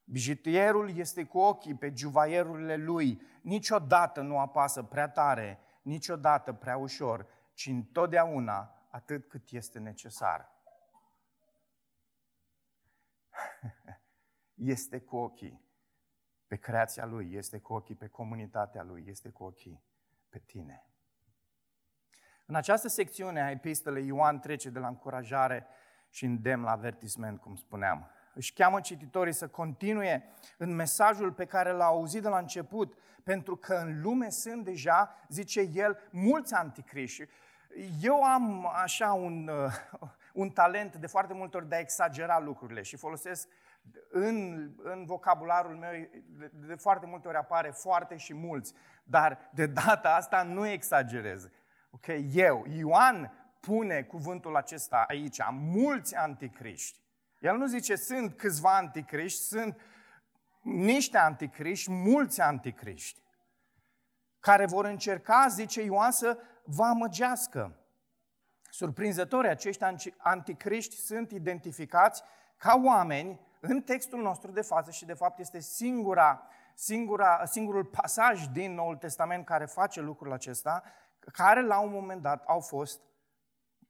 Bijutierul 0.06 0.98
este 0.98 1.26
cu 1.26 1.38
ochii 1.38 1.76
pe 1.76 1.94
juvaierurile 1.96 2.76
lui, 2.76 3.22
niciodată 3.42 4.22
nu 4.22 4.40
apasă 4.40 4.84
prea 4.84 5.10
tare, 5.10 5.60
niciodată 5.82 6.54
prea 6.54 6.78
ușor, 6.78 7.28
ci 7.54 7.66
întotdeauna 7.66 8.88
atât 8.90 9.30
cât 9.30 9.50
este 9.50 9.80
necesar. 9.80 10.54
Este 14.54 15.00
cu 15.00 15.16
ochii 15.16 15.64
pe 16.48 16.56
creația 16.56 17.06
lui, 17.06 17.34
este 17.34 17.60
cu 17.60 17.74
ochii 17.74 17.96
pe 17.96 18.08
comunitatea 18.08 18.84
lui, 18.84 19.04
este 19.08 19.30
cu 19.30 19.44
ochii 19.44 19.84
pe 20.30 20.40
tine. 20.40 20.90
În 22.46 22.56
această 22.56 22.88
secțiune 22.88 23.42
a 23.42 23.50
epistolei, 23.50 24.06
Ioan 24.06 24.40
trece 24.40 24.70
de 24.70 24.80
la 24.80 24.88
încurajare 24.88 25.68
și 26.10 26.26
îndemn 26.26 26.64
la 26.64 26.72
avertisment, 26.72 27.40
cum 27.40 27.56
spuneam. 27.56 28.15
Își 28.36 28.54
cheamă 28.54 28.80
cititorii 28.80 29.34
să 29.34 29.48
continue 29.48 30.34
în 30.58 30.76
mesajul 30.76 31.32
pe 31.32 31.46
care 31.46 31.72
l-au 31.72 31.96
auzit 31.96 32.22
de 32.22 32.30
la 32.30 32.38
început, 32.38 32.98
pentru 33.24 33.56
că 33.56 33.74
în 33.74 34.02
lume 34.02 34.30
sunt 34.30 34.64
deja, 34.64 35.16
zice 35.30 35.62
el, 35.74 35.98
mulți 36.12 36.54
anticriși. 36.54 37.24
Eu 38.02 38.24
am 38.24 38.72
așa 38.74 39.14
un, 39.14 39.48
uh, 39.48 39.74
un 40.34 40.50
talent 40.50 40.96
de 40.96 41.08
foarte 41.08 41.34
multe 41.34 41.58
ori 41.58 41.70
de 41.70 41.76
a 41.76 41.80
exagera 41.80 42.40
lucrurile 42.40 42.82
și 42.82 42.96
folosesc 42.96 43.48
în, 44.10 44.70
în 44.84 45.06
vocabularul 45.06 45.76
meu, 45.76 45.92
de, 46.28 46.52
de 46.54 46.76
foarte 46.76 47.06
multe 47.06 47.28
ori 47.28 47.38
apare 47.38 47.70
foarte 47.70 48.18
și 48.18 48.34
mulți, 48.34 48.74
dar 49.04 49.50
de 49.54 49.66
data 49.66 50.16
asta 50.16 50.44
nu 50.44 50.68
exagerez. 50.68 51.50
Ok, 51.90 52.06
eu, 52.34 52.66
Ioan 52.68 53.32
pune 53.60 54.02
cuvântul 54.02 54.56
acesta 54.56 55.06
aici, 55.08 55.38
mulți 55.52 56.16
anticriști. 56.16 57.05
El 57.46 57.58
nu 57.58 57.66
zice 57.66 57.96
sunt 57.96 58.38
câțiva 58.38 58.76
anticriști, 58.76 59.42
sunt 59.42 59.80
niște 60.62 61.18
anticriști, 61.18 61.92
mulți 61.92 62.42
anticriști, 62.42 63.22
care 64.40 64.66
vor 64.66 64.86
încerca, 64.86 65.48
zice 65.50 65.82
Ioan, 65.82 66.12
să 66.12 66.38
vă 66.64 66.84
amăgească. 66.84 67.76
Surprinzători, 68.70 69.48
acești 69.48 69.84
anticriști 70.18 70.96
sunt 70.96 71.32
identificați 71.32 72.24
ca 72.58 72.82
oameni 72.86 73.40
în 73.60 73.82
textul 73.82 74.22
nostru 74.22 74.52
de 74.52 74.62
față 74.62 74.92
și 74.92 75.06
de 75.06 75.14
fapt 75.14 75.40
este 75.40 75.60
singura, 75.60 76.48
singura, 76.76 77.46
singurul 77.46 77.86
pasaj 77.86 78.46
din 78.46 78.74
Noul 78.74 78.96
Testament 78.96 79.46
care 79.46 79.66
face 79.66 80.02
lucrul 80.02 80.32
acesta, 80.32 80.84
care 81.20 81.62
la 81.62 81.80
un 81.80 81.92
moment 81.92 82.22
dat 82.22 82.44
au 82.46 82.60
fost 82.60 83.02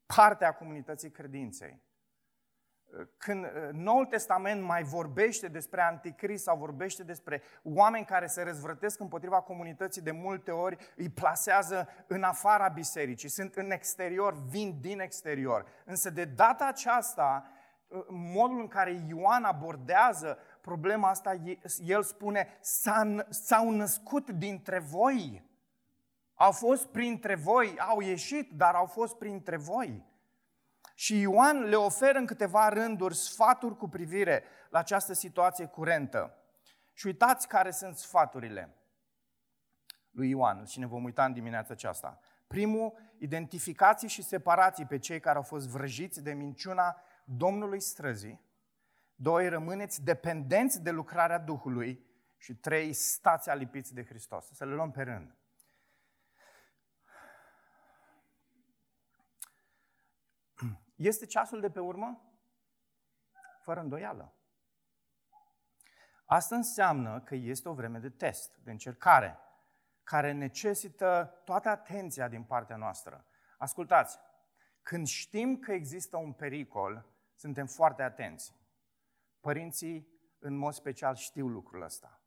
parte 0.06 0.46
a 0.46 0.54
comunității 0.54 1.12
credinței. 1.12 1.85
Când 3.18 3.44
uh, 3.44 3.70
Noul 3.72 4.06
Testament 4.06 4.62
mai 4.62 4.84
vorbește 4.84 5.48
despre 5.48 5.82
anticrist 5.82 6.44
sau 6.44 6.58
vorbește 6.58 7.04
despre 7.04 7.42
oameni 7.64 8.06
care 8.06 8.28
se 8.28 8.44
răzvrătesc 8.44 9.00
împotriva 9.00 9.42
comunității, 9.42 10.02
de 10.02 10.12
multe 10.12 10.52
ori 10.52 10.78
îi 10.96 11.10
plasează 11.10 11.88
în 12.08 12.24
afara 12.24 12.68
bisericii, 12.68 13.30
sunt 13.30 13.56
în 13.56 13.72
exterior, 13.72 14.36
vin 14.50 14.78
din 14.82 15.00
exterior. 15.00 15.66
Însă 15.86 16.10
de 16.10 16.26
data 16.26 16.68
aceasta, 16.68 17.50
uh, 17.88 18.06
modul 18.10 18.60
în 18.60 18.68
care 18.68 19.04
Ioan 19.08 19.44
abordează 19.44 20.38
problema 20.62 21.10
asta, 21.10 21.36
el 21.86 22.04
spune, 22.04 22.48
s-au 23.30 23.70
născut 23.70 24.30
dintre 24.30 24.80
voi. 24.80 25.44
Au 26.34 26.52
fost 26.52 26.86
printre 26.86 27.36
voi, 27.36 27.76
au 27.80 28.00
ieșit, 28.00 28.52
dar 28.52 28.74
au 28.74 28.86
fost 28.86 29.18
printre 29.18 29.58
voi. 29.58 30.14
Și 30.98 31.20
Ioan 31.20 31.64
le 31.64 31.76
oferă 31.76 32.18
în 32.18 32.26
câteva 32.26 32.70
rânduri 32.70 33.16
sfaturi 33.16 33.78
cu 33.78 33.88
privire 33.88 34.44
la 34.70 34.80
această 34.80 35.14
situație 35.14 35.66
curentă. 35.66 36.38
Și 36.94 37.06
uitați 37.06 37.48
care 37.48 37.72
sunt 37.72 37.96
sfaturile 37.96 38.76
lui 40.12 40.30
Ioan 40.30 40.66
și 40.66 40.80
ne 40.80 40.86
vom 40.86 41.04
uita 41.04 41.26
în 41.26 41.34
dimineața 41.34 41.74
aceasta. 41.74 42.20
Primul, 42.48 42.98
identificați 43.18 44.06
și 44.06 44.22
separați 44.22 44.84
pe 44.84 44.98
cei 44.98 45.20
care 45.20 45.38
au 45.38 45.44
fost 45.44 45.68
vrăjiți 45.68 46.24
de 46.24 46.34
minciuna 46.34 47.02
Domnului 47.24 47.80
străzii. 47.80 48.42
Doi, 49.16 49.50
rămâneți 49.50 50.04
dependenți 50.04 50.82
de 50.82 50.92
lucrarea 50.92 51.40
Duhului. 51.40 52.06
Și 52.38 52.56
trei, 52.56 52.94
stați 52.94 53.50
alipiți 53.50 53.94
de 53.94 54.06
Hristos. 54.06 54.50
Să 54.52 54.66
le 54.66 54.74
luăm 54.74 54.92
pe 54.92 55.02
rând. 55.02 55.36
Este 60.96 61.26
ceasul 61.26 61.60
de 61.60 61.70
pe 61.70 61.80
urmă? 61.80 62.22
Fără 63.62 63.80
îndoială. 63.80 64.34
Asta 66.26 66.56
înseamnă 66.56 67.22
că 67.22 67.36
este 67.36 67.70
o 67.70 67.74
vreme 67.74 68.00
de 68.00 68.10
test, 68.10 68.58
de 68.64 68.72
încercare, 68.72 69.40
care 70.04 70.32
necesită 70.32 71.42
toată 71.44 71.70
atenția 71.70 72.28
din 72.28 72.44
partea 72.44 72.76
noastră. 72.76 73.26
Ascultați, 73.58 74.20
când 74.82 75.08
știm 75.08 75.60
că 75.60 75.72
există 75.72 76.18
un 76.18 76.34
pericol, 76.34 77.06
suntem 77.36 77.66
foarte 77.66 78.04
atenți. 78.04 78.56
Părinții, 79.40 80.08
în 80.40 80.56
mod 80.56 80.74
special, 80.74 81.16
știu 81.16 81.48
lucrul 81.48 81.82
ăsta. 81.82 82.20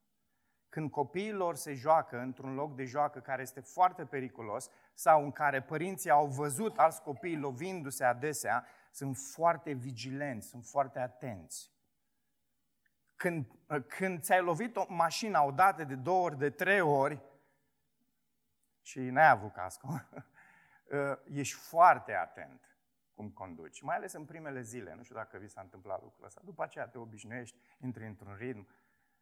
Când 0.79 0.91
copiii 0.91 1.33
lor 1.33 1.55
se 1.55 1.75
joacă 1.75 2.19
într-un 2.19 2.55
loc 2.55 2.75
de 2.75 2.85
joacă 2.85 3.21
care 3.21 3.43
este 3.43 3.61
foarte 3.61 4.05
periculos 4.05 4.71
sau 4.95 5.25
în 5.25 5.33
care 5.33 5.63
părinții 5.63 6.11
au 6.11 6.27
văzut 6.27 6.79
alți 6.79 7.03
copii 7.03 7.37
lovindu-se 7.37 8.05
adesea, 8.05 8.67
sunt 8.91 9.17
foarte 9.17 9.73
vigilenți, 9.73 10.49
sunt 10.49 10.65
foarte 10.65 10.99
atenți. 10.99 11.73
Când, 13.17 13.47
când 13.87 14.21
ți-ai 14.21 14.43
lovit 14.43 14.77
o 14.77 14.85
mașină 14.89 15.43
odată, 15.43 15.85
de 15.85 15.95
două 15.95 16.25
ori, 16.25 16.39
de 16.39 16.51
trei 16.51 16.81
ori 16.81 17.23
și 18.83 19.01
n-ai 19.01 19.29
avut 19.29 19.53
casco, 19.53 19.89
ești 21.43 21.55
foarte 21.55 22.15
atent 22.15 22.79
cum 23.15 23.31
conduci, 23.31 23.81
mai 23.81 23.97
ales 23.97 24.13
în 24.13 24.25
primele 24.25 24.61
zile. 24.61 24.95
Nu 24.95 25.03
știu 25.03 25.15
dacă 25.15 25.39
vi 25.39 25.49
s-a 25.49 25.61
întâmplat 25.61 26.03
lucrul 26.03 26.25
ăsta. 26.27 26.41
După 26.45 26.63
aceea 26.63 26.87
te 26.87 26.99
obișnuiești, 26.99 27.57
intri 27.79 28.07
într-un 28.07 28.35
ritm, 28.35 28.69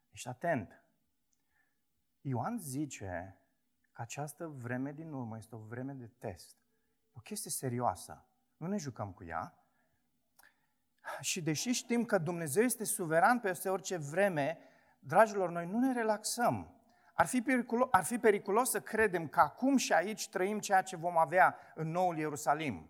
ești 0.09 0.27
atent. 0.27 0.81
Ioan 2.21 2.57
zice 2.59 3.41
că 3.91 4.01
această 4.01 4.47
vreme 4.47 4.91
din 4.91 5.11
urmă 5.11 5.37
este 5.37 5.55
o 5.55 5.59
vreme 5.59 5.93
de 5.93 6.07
test. 6.17 6.57
O 7.13 7.19
chestie 7.19 7.51
serioasă. 7.51 8.25
Nu 8.57 8.67
ne 8.67 8.77
jucăm 8.77 9.11
cu 9.11 9.23
ea. 9.23 9.57
Și 11.21 11.41
deși 11.41 11.71
știm 11.71 12.05
că 12.05 12.17
Dumnezeu 12.17 12.63
este 12.63 12.83
suveran 12.83 13.39
peste 13.39 13.69
orice 13.69 13.97
vreme, 13.97 14.57
dragilor, 14.99 15.49
noi 15.49 15.65
nu 15.65 15.79
ne 15.79 15.93
relaxăm. 15.93 16.71
Ar 17.13 17.25
fi, 17.25 17.41
periculos, 17.41 17.87
ar 17.91 18.03
fi 18.03 18.17
periculos 18.17 18.69
să 18.69 18.81
credem 18.81 19.27
că 19.27 19.39
acum 19.39 19.77
și 19.77 19.93
aici 19.93 20.29
trăim 20.29 20.59
ceea 20.59 20.81
ce 20.81 20.95
vom 20.95 21.17
avea 21.17 21.57
în 21.75 21.91
noul 21.91 22.17
Ierusalim. 22.17 22.89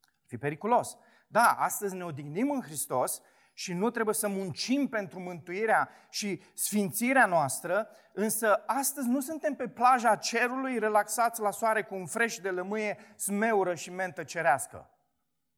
Ar 0.00 0.24
fi 0.26 0.38
periculos. 0.38 0.96
Da, 1.26 1.52
astăzi 1.58 1.94
ne 1.94 2.04
odihnim 2.04 2.50
în 2.50 2.60
Hristos 2.60 3.22
și 3.58 3.72
nu 3.72 3.90
trebuie 3.90 4.14
să 4.14 4.28
muncim 4.28 4.88
pentru 4.88 5.20
mântuirea 5.20 5.88
și 6.10 6.42
sfințirea 6.54 7.26
noastră, 7.26 7.88
însă 8.12 8.62
astăzi 8.66 9.08
nu 9.08 9.20
suntem 9.20 9.54
pe 9.54 9.68
plaja 9.68 10.16
cerului 10.16 10.78
relaxați 10.78 11.40
la 11.40 11.50
soare 11.50 11.82
cu 11.82 11.94
un 11.94 12.06
freș 12.06 12.36
de 12.36 12.50
lămâie, 12.50 12.98
smeură 13.14 13.74
și 13.74 13.90
mentă 13.90 14.24
cerească. 14.24 14.90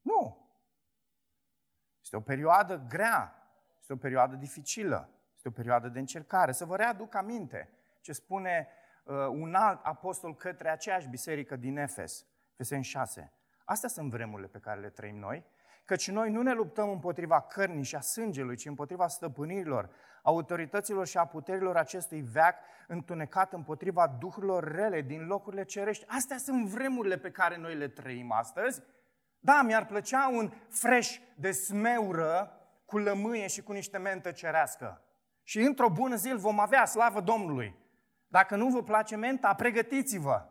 Nu. 0.01 0.49
Este 2.03 2.17
o 2.17 2.21
perioadă 2.21 2.85
grea, 2.89 3.51
este 3.81 3.93
o 3.93 3.97
perioadă 3.97 4.35
dificilă, 4.35 5.11
este 5.35 5.49
o 5.49 5.53
perioadă 5.53 5.89
de 5.89 5.99
încercare. 5.99 6.53
Să 6.53 6.65
vă 6.65 6.77
readuc 6.77 7.15
aminte 7.15 7.71
ce 8.01 8.13
spune 8.13 8.69
uh, 9.05 9.15
un 9.15 9.55
alt 9.55 9.85
apostol 9.85 10.37
către 10.37 10.71
aceeași 10.71 11.09
biserică 11.09 11.57
din 11.57 11.77
Efes, 11.77 12.27
Efeseni 12.53 12.85
6. 12.85 13.33
Astea 13.65 13.89
sunt 13.89 14.11
vremurile 14.11 14.49
pe 14.49 14.59
care 14.59 14.81
le 14.81 14.91
trăim 14.91 15.17
noi 15.17 15.47
Căci 15.88 16.11
noi 16.11 16.31
nu 16.31 16.42
ne 16.42 16.53
luptăm 16.53 16.90
împotriva 16.90 17.40
cărnii 17.40 17.85
și 17.85 17.94
a 17.94 18.01
sângelui, 18.01 18.57
ci 18.57 18.66
împotriva 18.66 19.07
stăpânirilor, 19.07 19.90
autorităților 20.22 21.07
și 21.07 21.18
a 21.18 21.24
puterilor 21.24 21.77
acestui 21.77 22.20
veac 22.20 22.55
întunecat 22.87 23.53
împotriva 23.53 24.16
duhurilor 24.18 24.72
rele 24.72 25.01
din 25.01 25.27
locurile 25.27 25.64
cerești. 25.64 26.05
Astea 26.09 26.37
sunt 26.37 26.66
vremurile 26.66 27.16
pe 27.18 27.31
care 27.31 27.57
noi 27.57 27.74
le 27.74 27.88
trăim 27.88 28.33
astăzi. 28.33 28.83
Da, 29.38 29.62
mi-ar 29.62 29.87
plăcea 29.87 30.29
un 30.29 30.53
fresh 30.68 31.16
de 31.35 31.51
smeură 31.51 32.61
cu 32.85 32.98
lămâie 32.98 33.46
și 33.46 33.62
cu 33.62 33.72
niște 33.72 33.98
mentă 33.98 34.31
cerească. 34.31 35.03
Și 35.42 35.61
într-o 35.61 35.90
bună 35.90 36.14
zi 36.14 36.31
îl 36.31 36.38
vom 36.38 36.61
avea, 36.61 36.85
slavă 36.85 37.20
Domnului. 37.20 37.77
Dacă 38.27 38.57
nu 38.57 38.68
vă 38.68 38.83
place 38.83 39.16
menta, 39.16 39.55
pregătiți-vă. 39.55 40.48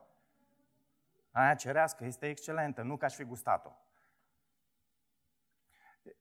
Aia 1.32 1.56
cerească 1.56 2.06
este 2.06 2.30
excelentă, 2.30 2.82
nu 2.82 2.98
că 2.98 3.06
aș 3.06 3.16
fi 3.16 3.24
gustat-o. 3.24 3.72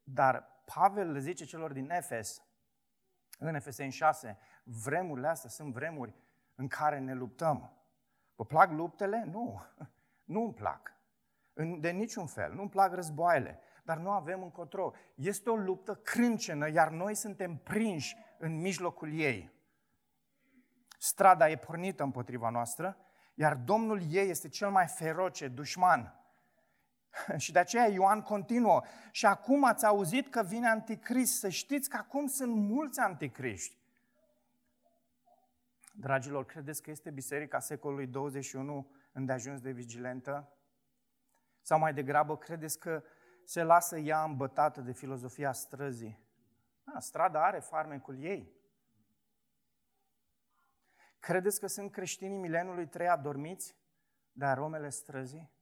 Dar 0.04 0.62
Pavel 0.74 1.10
le 1.10 1.18
zice 1.18 1.44
celor 1.44 1.72
din 1.72 1.90
Efes, 1.90 2.42
în 3.38 3.54
Efeseni 3.54 3.92
6, 3.92 4.38
vremurile 4.64 5.28
astea 5.28 5.50
sunt 5.50 5.72
vremuri 5.72 6.14
în 6.54 6.68
care 6.68 6.98
ne 6.98 7.14
luptăm. 7.14 7.72
Vă 8.34 8.44
plac 8.44 8.70
luptele? 8.70 9.24
Nu. 9.30 9.60
Nu 10.24 10.42
îmi 10.42 10.54
plac. 10.54 10.92
De 11.78 11.90
niciun 11.90 12.26
fel. 12.26 12.54
Nu 12.54 12.60
îmi 12.60 12.70
plac 12.70 12.92
războaiele. 12.92 13.60
Dar 13.84 13.98
nu 13.98 14.10
avem 14.10 14.42
încotro. 14.42 14.92
Este 15.14 15.50
o 15.50 15.56
luptă 15.56 15.94
crâncenă, 15.94 16.70
iar 16.70 16.90
noi 16.90 17.14
suntem 17.14 17.56
prinși 17.56 18.16
în 18.38 18.60
mijlocul 18.60 19.12
ei. 19.12 19.52
Strada 20.98 21.50
e 21.50 21.56
pornită 21.56 22.02
împotriva 22.02 22.48
noastră, 22.48 22.96
iar 23.34 23.54
Domnul 23.54 24.00
ei 24.10 24.28
este 24.28 24.48
cel 24.48 24.70
mai 24.70 24.86
feroce 24.86 25.48
dușman. 25.48 26.25
Și 27.36 27.52
de 27.52 27.58
aceea 27.58 27.86
Ioan 27.86 28.22
continuă. 28.22 28.82
Și 29.10 29.26
acum 29.26 29.64
ați 29.64 29.86
auzit 29.86 30.28
că 30.28 30.42
vine 30.42 30.68
anticrist. 30.68 31.38
Să 31.38 31.48
știți 31.48 31.88
că 31.88 31.96
acum 31.96 32.26
sunt 32.26 32.54
mulți 32.54 33.00
anticriști. 33.00 33.76
Dragilor, 35.92 36.44
credeți 36.44 36.82
că 36.82 36.90
este 36.90 37.10
biserica 37.10 37.58
secolului 37.58 38.06
21 38.06 38.90
îndeajuns 39.12 39.60
de 39.60 39.70
vigilentă? 39.70 40.50
Sau 41.62 41.78
mai 41.78 41.94
degrabă, 41.94 42.36
credeți 42.36 42.78
că 42.78 43.02
se 43.44 43.62
lasă 43.62 43.98
ea 43.98 44.22
îmbătată 44.22 44.80
de 44.80 44.92
filozofia 44.92 45.52
străzii? 45.52 46.24
Da, 46.84 47.00
strada 47.00 47.44
are 47.44 47.58
farmecul 47.58 48.22
ei. 48.22 48.54
Credeți 51.18 51.60
că 51.60 51.66
sunt 51.66 51.92
creștinii 51.92 52.38
milenului 52.38 52.86
3 52.86 53.08
adormiți 53.08 53.76
de 54.32 54.44
aromele 54.44 54.88
străzii? 54.88 55.55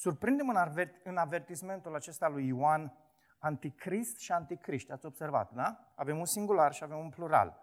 Surprindem 0.00 0.48
în 1.04 1.16
avertismentul 1.16 1.94
acesta 1.94 2.28
lui 2.28 2.46
Ioan 2.46 2.92
anticrist 3.38 4.18
și 4.18 4.32
anticriști. 4.32 4.92
Ați 4.92 5.06
observat, 5.06 5.52
da? 5.52 5.92
Avem 5.94 6.18
un 6.18 6.24
singular 6.24 6.72
și 6.72 6.82
avem 6.82 6.98
un 6.98 7.08
plural. 7.08 7.62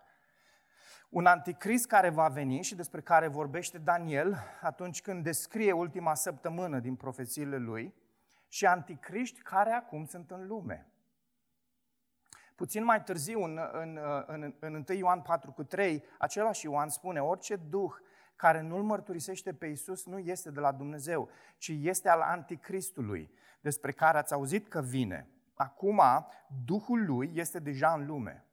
Un 1.09 1.25
anticrist 1.25 1.87
care 1.87 2.09
va 2.09 2.27
veni 2.27 2.61
și 2.61 2.75
despre 2.75 3.01
care 3.01 3.27
vorbește 3.27 3.77
Daniel 3.77 4.37
atunci 4.61 5.01
când 5.01 5.23
descrie 5.23 5.71
ultima 5.71 6.13
săptămână 6.13 6.79
din 6.79 6.95
profețiile 6.95 7.57
lui 7.57 7.93
și 8.47 8.65
anticriști 8.65 9.41
care 9.41 9.71
acum 9.71 10.05
sunt 10.05 10.31
în 10.31 10.47
lume. 10.47 10.91
Puțin 12.55 12.83
mai 12.83 13.03
târziu, 13.03 13.43
în, 13.43 13.59
în, 13.71 13.99
în, 14.27 14.53
în 14.59 14.83
1 14.89 14.97
Ioan 14.97 15.21
4 15.21 15.51
cu 15.51 15.63
3, 15.63 16.03
același 16.17 16.65
Ioan 16.65 16.89
spune, 16.89 17.21
orice 17.21 17.55
duh 17.55 17.93
care 18.37 18.61
nu-L 18.61 18.83
mărturisește 18.83 19.53
pe 19.53 19.67
Iisus 19.67 20.05
nu 20.05 20.19
este 20.19 20.51
de 20.51 20.59
la 20.59 20.71
Dumnezeu, 20.71 21.29
ci 21.57 21.67
este 21.67 22.09
al 22.09 22.21
anticristului, 22.21 23.31
despre 23.61 23.91
care 23.91 24.17
ați 24.17 24.33
auzit 24.33 24.67
că 24.67 24.81
vine. 24.81 25.29
Acum, 25.53 26.01
Duhul 26.65 27.05
lui 27.05 27.31
este 27.33 27.59
deja 27.59 27.93
în 27.93 28.05
lume. 28.05 28.45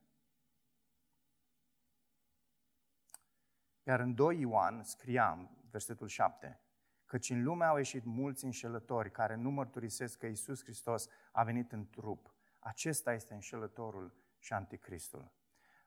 Iar 3.83 4.01
în 4.01 4.15
2 4.15 4.41
Ioan 4.41 4.83
scriam, 4.83 5.57
versetul 5.71 6.09
7, 6.09 6.61
căci 7.07 7.31
în 7.31 7.43
lume 7.43 7.65
au 7.65 7.77
ieșit 7.77 8.05
mulți 8.05 8.45
înșelători 8.45 9.11
care 9.11 9.35
nu 9.35 9.51
mărturisesc 9.51 10.19
că 10.19 10.27
Isus 10.27 10.63
Hristos 10.63 11.09
a 11.33 11.43
venit 11.43 11.73
în 11.73 11.91
trup. 11.91 12.35
Acesta 12.59 13.13
este 13.13 13.35
înșelătorul 13.35 14.15
și 14.39 14.53
anticristul. 14.53 15.33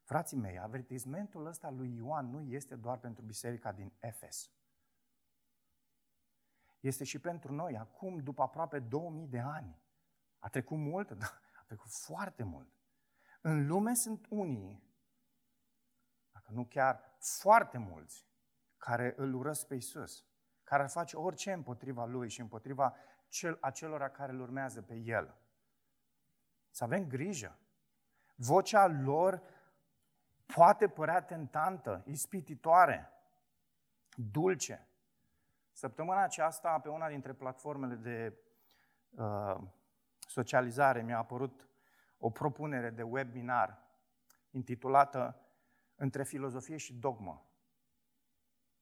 Frații 0.08 0.38
mei, 0.38 0.60
avertizmentul 0.60 1.46
ăsta 1.46 1.70
lui 1.70 1.96
Ioan 1.96 2.30
nu 2.30 2.41
este 2.41 2.76
doar 2.76 2.98
pentru 2.98 3.24
biserica 3.24 3.72
din 3.72 3.93
Efes. 4.00 4.52
Este 6.80 7.04
și 7.04 7.20
pentru 7.20 7.54
noi, 7.54 7.78
acum, 7.78 8.17
după 8.17 8.41
aproape 8.41 8.80
2000 8.80 9.28
de 9.28 9.39
ani. 9.39 9.82
A 10.39 10.50
trecut 10.50 10.78
mult, 10.78 11.12
da, 11.12 11.26
a 11.60 11.63
trecut 11.65 11.91
foarte 11.91 12.43
mult. 12.43 12.70
În 13.41 13.67
lume 13.67 13.93
sunt 13.93 14.26
unii, 14.30 14.84
dacă 16.32 16.52
nu 16.52 16.65
chiar 16.65 17.17
foarte 17.39 17.78
mulți, 17.78 18.28
care 18.78 19.13
îl 19.17 19.34
urăsc 19.34 19.67
pe 19.67 19.76
Isus, 19.76 20.26
care 20.63 20.84
ar 20.84 20.89
face 20.89 21.17
orice 21.17 21.52
împotriva 21.52 22.06
lui 22.06 22.30
și 22.30 22.41
împotriva 22.41 22.96
cel, 23.28 23.58
acelora 23.62 24.10
care 24.10 24.32
îl 24.32 24.39
urmează 24.39 24.82
pe 24.82 24.96
el. 24.96 25.36
Să 26.70 26.84
avem 26.84 27.08
grijă. 27.08 27.60
Vocea 28.36 28.88
lor 28.88 29.56
poate 30.56 30.88
părea 30.88 31.22
tentantă, 31.22 32.04
ispititoare, 32.06 33.12
dulce. 34.16 34.88
Săptămâna 35.72 36.24
aceasta, 36.24 36.80
pe 36.80 36.90
una 36.90 37.08
dintre 37.08 37.34
platformele 37.34 37.96
de 37.96 38.38
uh, 39.10 39.58
socializare, 40.20 41.02
mi-a 41.02 41.18
apărut 41.18 41.68
o 42.18 42.30
propunere 42.30 42.90
de 42.90 43.04
webinar 43.04 43.82
intitulată 44.52 45.42
Între 46.00 46.24
filozofie 46.24 46.78
și 46.78 46.94
dogmă. 46.94 47.50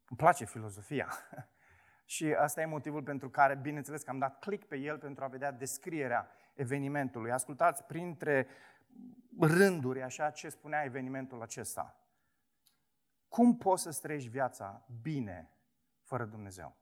Îmi 0.10 0.18
place 0.18 0.46
filozofia. 0.46 1.10
și 2.16 2.34
asta 2.34 2.62
e 2.62 2.66
motivul 2.66 3.04
pentru 3.04 3.30
care, 3.30 3.56
bineînțeles, 3.56 4.04
că 4.04 4.10
am 4.10 4.20
dat 4.20 4.40
click 4.40 4.68
pe 4.68 4.78
el 4.78 4.98
pentru 4.98 5.24
a 5.24 5.28
vedea 5.28 5.52
descrierea 5.52 6.30
evenimentului. 6.54 7.32
Ascultați 7.32 7.84
printre 7.84 8.48
rânduri, 9.40 10.02
așa, 10.02 10.30
ce 10.30 10.50
spunea 10.50 10.84
evenimentul 10.84 11.42
acesta. 11.42 12.00
Cum 13.28 13.58
poți 13.58 13.84
să 13.84 14.00
trăiești 14.02 14.30
viața 14.30 14.86
bine 15.02 15.52
fără 16.02 16.26
Dumnezeu? 16.26 16.76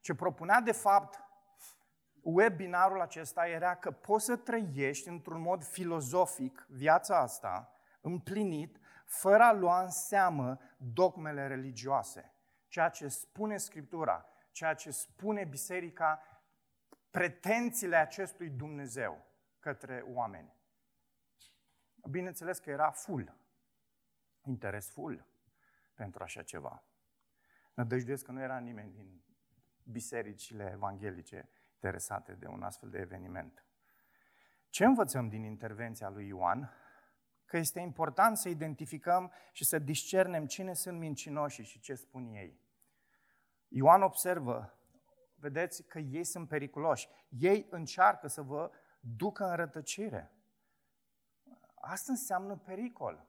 Ce 0.00 0.14
propunea, 0.14 0.60
de 0.60 0.72
fapt, 0.72 1.22
webinarul 2.20 3.00
acesta 3.00 3.48
era 3.48 3.74
că 3.74 3.90
poți 3.90 4.24
să 4.24 4.36
trăiești 4.36 5.08
într-un 5.08 5.40
mod 5.40 5.64
filozofic 5.64 6.66
viața 6.68 7.18
asta, 7.18 7.72
împlinit, 8.00 8.78
fără 9.04 9.42
a 9.42 9.52
lua 9.52 9.82
în 9.82 9.90
seamă 9.90 10.60
dogmele 10.76 11.46
religioase. 11.46 12.32
Ceea 12.68 12.88
ce 12.88 13.08
spune 13.08 13.56
Scriptura, 13.56 14.26
ceea 14.50 14.74
ce 14.74 14.90
spune 14.90 15.44
Biserica, 15.44 16.22
pretențiile 17.10 17.96
acestui 17.96 18.48
Dumnezeu 18.48 19.27
către 19.60 20.04
oameni. 20.06 20.56
Bineînțeles 22.10 22.58
că 22.58 22.70
era 22.70 22.90
full, 22.90 23.36
interes 24.42 24.90
full 24.90 25.26
pentru 25.94 26.22
așa 26.22 26.42
ceva. 26.42 26.84
Nădăjduiesc 27.74 28.24
că 28.24 28.32
nu 28.32 28.40
era 28.40 28.58
nimeni 28.58 28.92
din 28.92 29.22
bisericile 29.82 30.70
evanghelice 30.72 31.48
interesate 31.74 32.32
de 32.32 32.46
un 32.46 32.62
astfel 32.62 32.90
de 32.90 32.98
eveniment. 32.98 33.64
Ce 34.68 34.84
învățăm 34.84 35.28
din 35.28 35.44
intervenția 35.44 36.08
lui 36.08 36.26
Ioan? 36.26 36.72
Că 37.44 37.56
este 37.56 37.80
important 37.80 38.36
să 38.36 38.48
identificăm 38.48 39.32
și 39.52 39.64
să 39.64 39.78
discernem 39.78 40.46
cine 40.46 40.74
sunt 40.74 40.98
mincinoși 40.98 41.62
și 41.62 41.80
ce 41.80 41.94
spun 41.94 42.26
ei. 42.26 42.60
Ioan 43.68 44.02
observă, 44.02 44.78
vedeți 45.34 45.82
că 45.82 45.98
ei 45.98 46.24
sunt 46.24 46.48
periculoși. 46.48 47.08
Ei 47.28 47.66
încearcă 47.70 48.26
să 48.26 48.42
vă 48.42 48.70
ducă 49.00 49.44
în 49.44 49.56
rătăcire. 49.56 50.32
Asta 51.74 52.12
înseamnă 52.12 52.56
pericol. 52.56 53.26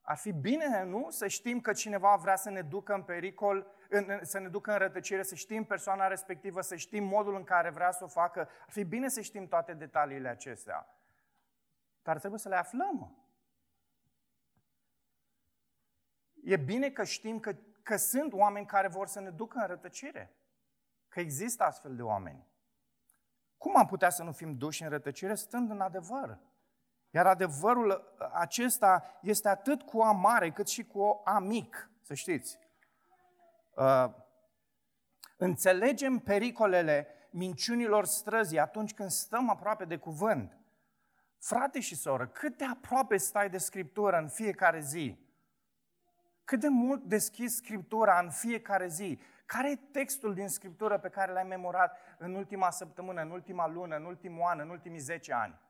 Ar 0.00 0.16
fi 0.16 0.32
bine, 0.32 0.82
nu? 0.82 1.10
Să 1.10 1.28
știm 1.28 1.60
că 1.60 1.72
cineva 1.72 2.16
vrea 2.16 2.36
să 2.36 2.50
ne 2.50 2.62
ducă 2.62 2.94
în 2.94 3.02
pericol, 3.02 3.66
în, 3.88 4.24
să 4.24 4.38
ne 4.38 4.48
ducă 4.48 4.72
în 4.72 4.78
rătăcire, 4.78 5.22
să 5.22 5.34
știm 5.34 5.64
persoana 5.64 6.06
respectivă, 6.06 6.60
să 6.60 6.76
știm 6.76 7.04
modul 7.04 7.34
în 7.34 7.44
care 7.44 7.70
vrea 7.70 7.90
să 7.90 8.04
o 8.04 8.06
facă. 8.06 8.40
Ar 8.40 8.70
fi 8.70 8.84
bine 8.84 9.08
să 9.08 9.20
știm 9.20 9.48
toate 9.48 9.74
detaliile 9.74 10.28
acestea. 10.28 10.88
Dar 12.02 12.18
trebuie 12.18 12.40
să 12.40 12.48
le 12.48 12.56
aflăm. 12.56 13.18
E 16.42 16.56
bine 16.56 16.90
că 16.90 17.04
știm 17.04 17.40
că, 17.40 17.54
că 17.82 17.96
sunt 17.96 18.32
oameni 18.32 18.66
care 18.66 18.88
vor 18.88 19.06
să 19.06 19.20
ne 19.20 19.30
ducă 19.30 19.58
în 19.58 19.66
rătăcire. 19.66 20.36
Că 21.08 21.20
există 21.20 21.64
astfel 21.64 21.96
de 21.96 22.02
oameni. 22.02 22.46
Cum 23.64 23.76
am 23.76 23.86
putea 23.86 24.10
să 24.10 24.22
nu 24.22 24.32
fim 24.32 24.56
duși 24.56 24.82
în 24.82 24.88
rătăcire 24.88 25.34
stând 25.34 25.70
în 25.70 25.80
adevăr? 25.80 26.38
Iar 27.10 27.26
adevărul 27.26 28.14
acesta 28.32 29.18
este 29.22 29.48
atât 29.48 29.82
cu 29.82 30.00
A 30.00 30.12
mare 30.12 30.50
cât 30.50 30.68
și 30.68 30.84
cu 30.84 31.20
A 31.24 31.38
mic, 31.38 31.90
să 32.02 32.14
știți. 32.14 32.58
Uh, 33.74 34.10
înțelegem 35.36 36.18
pericolele 36.18 37.06
minciunilor 37.30 38.04
străzii 38.04 38.58
atunci 38.58 38.94
când 38.94 39.10
stăm 39.10 39.50
aproape 39.50 39.84
de 39.84 39.96
cuvânt. 39.96 40.58
Frate 41.38 41.80
și 41.80 41.96
soră, 41.96 42.26
cât 42.26 42.56
de 42.56 42.64
aproape 42.64 43.16
stai 43.16 43.50
de 43.50 43.58
Scriptură 43.58 44.18
în 44.18 44.28
fiecare 44.28 44.80
zi? 44.80 45.18
Cât 46.44 46.60
de 46.60 46.68
mult 46.68 47.02
deschizi 47.04 47.56
Scriptura 47.56 48.20
în 48.20 48.30
fiecare 48.30 48.88
zi? 48.88 49.18
Care 49.46 49.70
e 49.70 49.76
textul 49.76 50.34
din 50.34 50.48
Scriptură 50.48 50.98
pe 50.98 51.08
care 51.08 51.32
l-ai 51.32 51.44
memorat 51.44 51.98
în 52.18 52.34
ultima 52.34 52.70
săptămână, 52.70 53.20
în 53.20 53.30
ultima 53.30 53.66
lună, 53.66 53.96
în 53.96 54.04
ultimul 54.04 54.42
an, 54.42 54.58
în 54.58 54.70
ultimii 54.70 54.98
10 54.98 55.32
ani? 55.32 55.60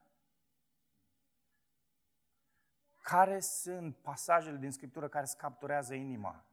Care 3.03 3.41
sunt 3.41 3.97
pasajele 3.97 4.57
din 4.57 4.71
Scriptură 4.71 5.09
care 5.09 5.25
îți 5.25 5.37
capturează 5.37 5.95
inima? 5.95 6.45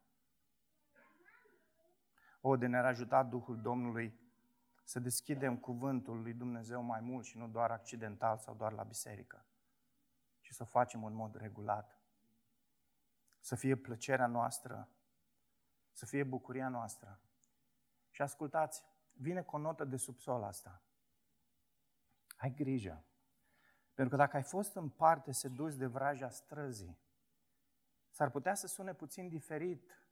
O, 2.41 2.55
de 2.57 2.67
ne-ar 2.67 2.85
ajuta 2.85 3.23
Duhul 3.23 3.61
Domnului 3.61 4.19
să 4.83 4.99
deschidem 4.99 5.57
cuvântul 5.57 6.21
lui 6.21 6.33
Dumnezeu 6.33 6.81
mai 6.81 6.99
mult 6.99 7.25
și 7.25 7.37
nu 7.37 7.47
doar 7.47 7.71
accidental 7.71 8.37
sau 8.37 8.55
doar 8.55 8.71
la 8.71 8.83
biserică, 8.83 9.45
și 10.41 10.53
să 10.53 10.63
o 10.63 10.65
facem 10.65 11.03
în 11.03 11.13
mod 11.13 11.35
regulat. 11.35 11.99
Să 13.39 13.55
fie 13.55 13.75
plăcerea 13.75 14.27
noastră, 14.27 14.89
să 15.91 16.05
fie 16.05 16.23
bucuria 16.23 16.69
noastră. 16.69 17.19
Și 18.09 18.21
ascultați, 18.21 18.83
vine 19.13 19.41
cu 19.41 19.55
o 19.55 19.59
notă 19.59 19.83
de 19.83 19.97
subsol 19.97 20.43
asta. 20.43 20.81
Ai 22.37 22.53
grijă. 22.53 23.05
Pentru 23.93 24.15
că 24.15 24.21
dacă 24.21 24.35
ai 24.35 24.43
fost 24.43 24.75
în 24.75 24.89
parte 24.89 25.31
sedus 25.31 25.75
de 25.75 25.85
vraja 25.85 26.29
străzii, 26.29 26.99
s-ar 28.09 28.29
putea 28.29 28.53
să 28.53 28.67
sune 28.67 28.93
puțin 28.93 29.27
diferit 29.27 30.05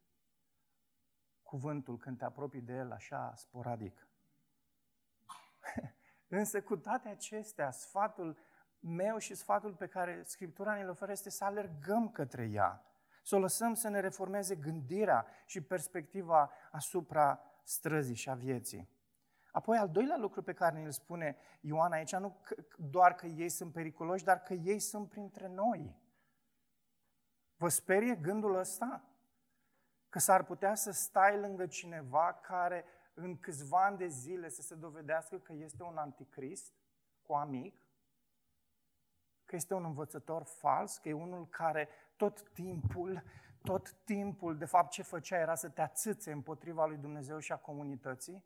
cuvântul 1.42 1.98
când 1.98 2.18
te 2.18 2.24
apropii 2.24 2.60
de 2.60 2.72
el 2.72 2.92
așa 2.92 3.34
sporadic. 3.36 4.08
Însă 6.28 6.62
cu 6.62 6.76
toate 6.76 7.08
acestea, 7.08 7.70
sfatul 7.70 8.38
meu 8.78 9.18
și 9.18 9.34
sfatul 9.34 9.74
pe 9.74 9.86
care 9.86 10.22
Scriptura 10.22 10.74
ne-l 10.74 10.88
oferă 10.88 11.12
este 11.12 11.30
să 11.30 11.44
alergăm 11.44 12.10
către 12.10 12.44
ea, 12.44 12.84
să 13.30 13.36
o 13.36 13.38
lăsăm 13.38 13.74
să 13.74 13.88
ne 13.88 14.00
reformeze 14.00 14.54
gândirea 14.54 15.26
și 15.46 15.60
perspectiva 15.60 16.50
asupra 16.70 17.40
străzii 17.62 18.14
și 18.14 18.30
a 18.30 18.34
vieții. 18.34 18.88
Apoi, 19.52 19.78
al 19.78 19.88
doilea 19.88 20.16
lucru 20.16 20.42
pe 20.42 20.52
care 20.52 20.78
ne-l 20.78 20.90
spune 20.90 21.36
Ioan 21.60 21.92
aici, 21.92 22.16
nu 22.16 22.40
doar 22.76 23.14
că 23.14 23.26
ei 23.26 23.48
sunt 23.48 23.72
periculoși, 23.72 24.24
dar 24.24 24.42
că 24.42 24.52
ei 24.52 24.78
sunt 24.78 25.08
printre 25.08 25.48
noi. 25.48 25.96
Vă 27.56 27.68
sperie 27.68 28.14
gândul 28.14 28.54
ăsta? 28.54 29.04
Că 30.08 30.18
s-ar 30.18 30.44
putea 30.44 30.74
să 30.74 30.90
stai 30.90 31.38
lângă 31.38 31.66
cineva 31.66 32.40
care 32.42 32.84
în 33.14 33.38
câțiva 33.38 33.84
ani 33.84 33.96
de 33.96 34.06
zile 34.06 34.48
să 34.48 34.62
se 34.62 34.74
dovedească 34.74 35.38
că 35.38 35.52
este 35.52 35.82
un 35.82 35.96
anticrist 35.96 36.72
cu 37.22 37.32
amic? 37.32 37.86
Că 39.44 39.56
este 39.56 39.74
un 39.74 39.84
învățător 39.84 40.42
fals? 40.42 40.98
Că 40.98 41.08
e 41.08 41.12
unul 41.12 41.48
care 41.48 41.88
tot 42.20 42.50
timpul, 42.52 43.22
tot 43.62 43.92
timpul, 44.04 44.58
de 44.58 44.64
fapt 44.64 44.90
ce 44.90 45.02
făcea 45.02 45.38
era 45.38 45.54
să 45.54 45.68
te 45.68 45.80
ațâțe 45.80 46.32
împotriva 46.32 46.86
lui 46.86 46.96
Dumnezeu 46.96 47.38
și 47.38 47.52
a 47.52 47.56
comunității? 47.56 48.44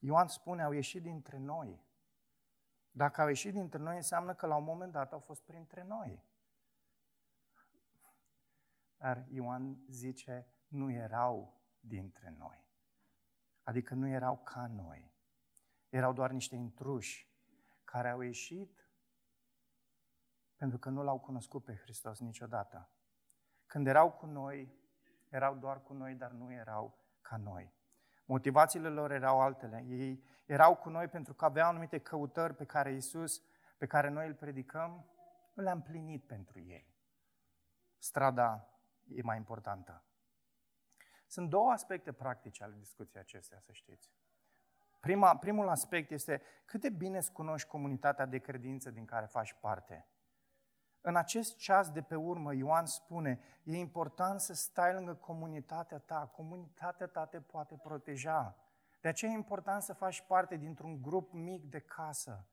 Ioan 0.00 0.28
spune, 0.28 0.62
au 0.62 0.72
ieșit 0.72 1.02
dintre 1.02 1.38
noi. 1.38 1.86
Dacă 2.90 3.20
au 3.20 3.28
ieșit 3.28 3.52
dintre 3.52 3.78
noi, 3.78 3.96
înseamnă 3.96 4.34
că 4.34 4.46
la 4.46 4.56
un 4.56 4.64
moment 4.64 4.92
dat 4.92 5.12
au 5.12 5.18
fost 5.18 5.42
printre 5.42 5.82
noi. 5.82 6.24
Dar 8.96 9.26
Ioan 9.28 9.84
zice, 9.88 10.46
nu 10.68 10.90
erau 10.90 11.60
dintre 11.80 12.34
noi. 12.38 12.66
Adică 13.62 13.94
nu 13.94 14.08
erau 14.08 14.36
ca 14.36 14.66
noi. 14.66 15.12
Erau 15.88 16.12
doar 16.12 16.30
niște 16.30 16.56
intruși 16.56 17.32
care 17.84 18.08
au 18.08 18.20
ieșit 18.20 18.77
pentru 20.58 20.78
că 20.78 20.88
nu 20.88 21.02
l-au 21.02 21.18
cunoscut 21.18 21.64
pe 21.64 21.74
Hristos 21.74 22.20
niciodată. 22.20 22.90
Când 23.66 23.86
erau 23.86 24.10
cu 24.10 24.26
noi, 24.26 24.74
erau 25.28 25.54
doar 25.54 25.82
cu 25.82 25.92
noi, 25.92 26.14
dar 26.14 26.30
nu 26.30 26.52
erau 26.52 26.98
ca 27.20 27.36
noi. 27.36 27.74
Motivațiile 28.24 28.88
lor 28.88 29.10
erau 29.10 29.40
altele. 29.40 29.84
Ei 29.86 30.24
erau 30.44 30.76
cu 30.76 30.88
noi 30.88 31.08
pentru 31.08 31.34
că 31.34 31.44
aveau 31.44 31.68
anumite 31.68 31.98
căutări 31.98 32.54
pe 32.54 32.64
care 32.64 32.92
Isus, 32.92 33.42
pe 33.78 33.86
care 33.86 34.08
noi 34.08 34.26
îl 34.26 34.34
predicăm, 34.34 35.10
nu 35.54 35.62
le-am 35.62 35.82
plinit 35.82 36.26
pentru 36.26 36.60
ei. 36.60 36.96
Strada 37.98 38.68
e 39.06 39.22
mai 39.22 39.36
importantă. 39.36 40.02
Sunt 41.26 41.48
două 41.48 41.70
aspecte 41.70 42.12
practice 42.12 42.62
ale 42.62 42.74
discuției 42.78 43.22
acestea, 43.22 43.58
să 43.60 43.72
știți. 43.72 44.12
Prima, 45.00 45.36
primul 45.36 45.68
aspect 45.68 46.10
este 46.10 46.42
cât 46.64 46.80
de 46.80 46.90
bine 46.90 47.16
îți 47.16 47.32
cunoști 47.32 47.68
comunitatea 47.68 48.26
de 48.26 48.38
credință 48.38 48.90
din 48.90 49.04
care 49.04 49.26
faci 49.26 49.52
parte. 49.60 50.08
În 51.00 51.16
acest 51.16 51.56
ceas 51.56 51.90
de 51.90 52.02
pe 52.02 52.14
urmă, 52.14 52.54
Ioan 52.54 52.86
spune, 52.86 53.40
e 53.64 53.76
important 53.76 54.40
să 54.40 54.54
stai 54.54 54.92
lângă 54.92 55.14
comunitatea 55.14 55.98
ta. 55.98 56.30
Comunitatea 56.36 57.06
ta 57.06 57.26
te 57.26 57.40
poate 57.40 57.74
proteja. 57.82 58.56
De 59.00 59.08
aceea 59.08 59.30
e 59.30 59.34
important 59.34 59.82
să 59.82 59.92
faci 59.92 60.20
parte 60.26 60.56
dintr-un 60.56 61.02
grup 61.02 61.32
mic 61.32 61.70
de 61.70 61.78
casă. 61.78 62.46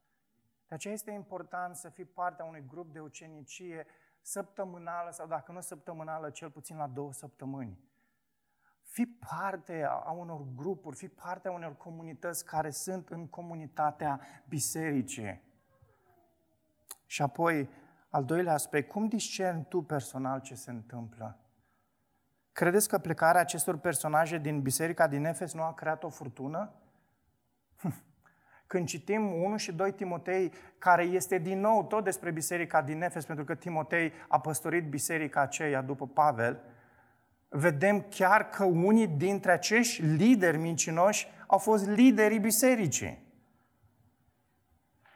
De 0.67 0.75
aceea 0.75 0.93
este 0.93 1.12
important 1.12 1.75
să 1.75 1.89
fii 1.89 2.05
parte 2.05 2.41
a 2.41 2.45
unui 2.45 2.65
grup 2.67 2.93
de 2.93 2.99
ucenicie 2.99 3.86
săptămânală 4.21 5.12
sau 5.12 5.27
dacă 5.27 5.51
nu 5.51 5.62
săptămânală, 5.62 6.29
cel 6.29 6.49
puțin 6.51 6.77
la 6.77 6.88
două 6.88 7.13
săptămâni. 7.13 7.79
Fii 8.81 9.08
parte 9.08 9.84
a 9.84 10.12
unor 10.12 10.41
grupuri, 10.55 10.95
fii 10.95 11.10
parte 11.10 11.47
a 11.47 11.51
unor 11.51 11.75
comunități 11.77 12.45
care 12.45 12.69
sunt 12.69 13.10
în 13.10 13.27
comunitatea 13.27 14.19
bisericii. 14.47 15.41
Și 17.05 17.21
apoi, 17.21 17.69
al 18.15 18.25
doilea 18.25 18.54
aspect, 18.54 18.89
cum 18.89 19.08
discerni 19.08 19.65
tu 19.69 19.82
personal 19.82 20.39
ce 20.39 20.56
se 20.56 20.71
întâmplă? 20.71 21.39
Credeți 22.51 22.88
că 22.89 22.97
plecarea 22.97 23.41
acestor 23.41 23.78
personaje 23.78 24.38
din 24.38 24.62
biserica 24.62 25.08
din 25.08 25.25
Efes 25.25 25.54
nu 25.54 25.62
a 25.62 25.73
creat 25.73 26.04
o 26.04 26.10
furtună? 26.10 26.73
Când 28.67 28.88
citim 28.88 29.43
1 29.43 29.58
și 29.58 29.71
2 29.71 29.91
Timotei, 29.91 30.51
care 30.78 31.04
este 31.04 31.38
din 31.38 31.60
nou 31.60 31.86
tot 31.86 32.04
despre 32.04 32.32
biserica 32.32 32.82
din 32.82 33.01
Efes, 33.01 33.25
pentru 33.25 33.45
că 33.45 33.56
Timotei 33.56 34.12
a 34.28 34.39
păstorit 34.39 34.89
biserica 34.89 35.41
aceea 35.41 35.82
după 35.82 36.08
Pavel, 36.08 36.62
vedem 37.49 38.01
chiar 38.10 38.49
că 38.49 38.63
unii 38.63 39.08
dintre 39.08 39.51
acești 39.51 40.01
lideri 40.01 40.58
mincinoși 40.58 41.28
au 41.47 41.58
fost 41.58 41.88
liderii 41.88 42.39
bisericii. 42.39 43.23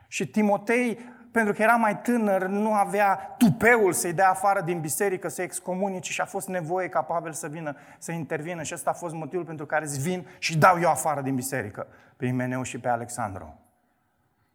Și 0.07 0.27
Timotei, 0.27 0.99
pentru 1.31 1.53
că 1.53 1.61
era 1.61 1.75
mai 1.75 2.01
tânăr, 2.01 2.47
nu 2.47 2.73
avea 2.73 3.35
tupeul 3.37 3.93
să-i 3.93 4.13
dea 4.13 4.29
afară 4.29 4.61
din 4.61 4.79
biserică, 4.79 5.27
să 5.27 5.41
excomunice 5.41 6.11
și 6.11 6.21
a 6.21 6.25
fost 6.25 6.47
nevoie 6.47 6.89
ca 6.89 7.01
Pavel 7.01 7.33
să 7.33 7.47
vină, 7.47 7.75
să 7.97 8.11
intervină. 8.11 8.63
Și 8.63 8.73
ăsta 8.73 8.89
a 8.89 8.93
fost 8.93 9.13
motivul 9.13 9.45
pentru 9.45 9.65
care 9.65 9.85
îți 9.85 9.99
vin 9.99 10.27
și 10.39 10.57
dau 10.57 10.79
eu 10.79 10.89
afară 10.89 11.21
din 11.21 11.35
biserică 11.35 11.87
pe 12.15 12.25
Imeneu 12.25 12.63
și 12.63 12.79
pe 12.79 12.87
Alexandru. 12.87 13.59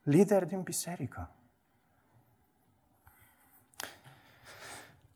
Lideri 0.03 0.49
din 0.49 0.61
biserică. 0.61 1.31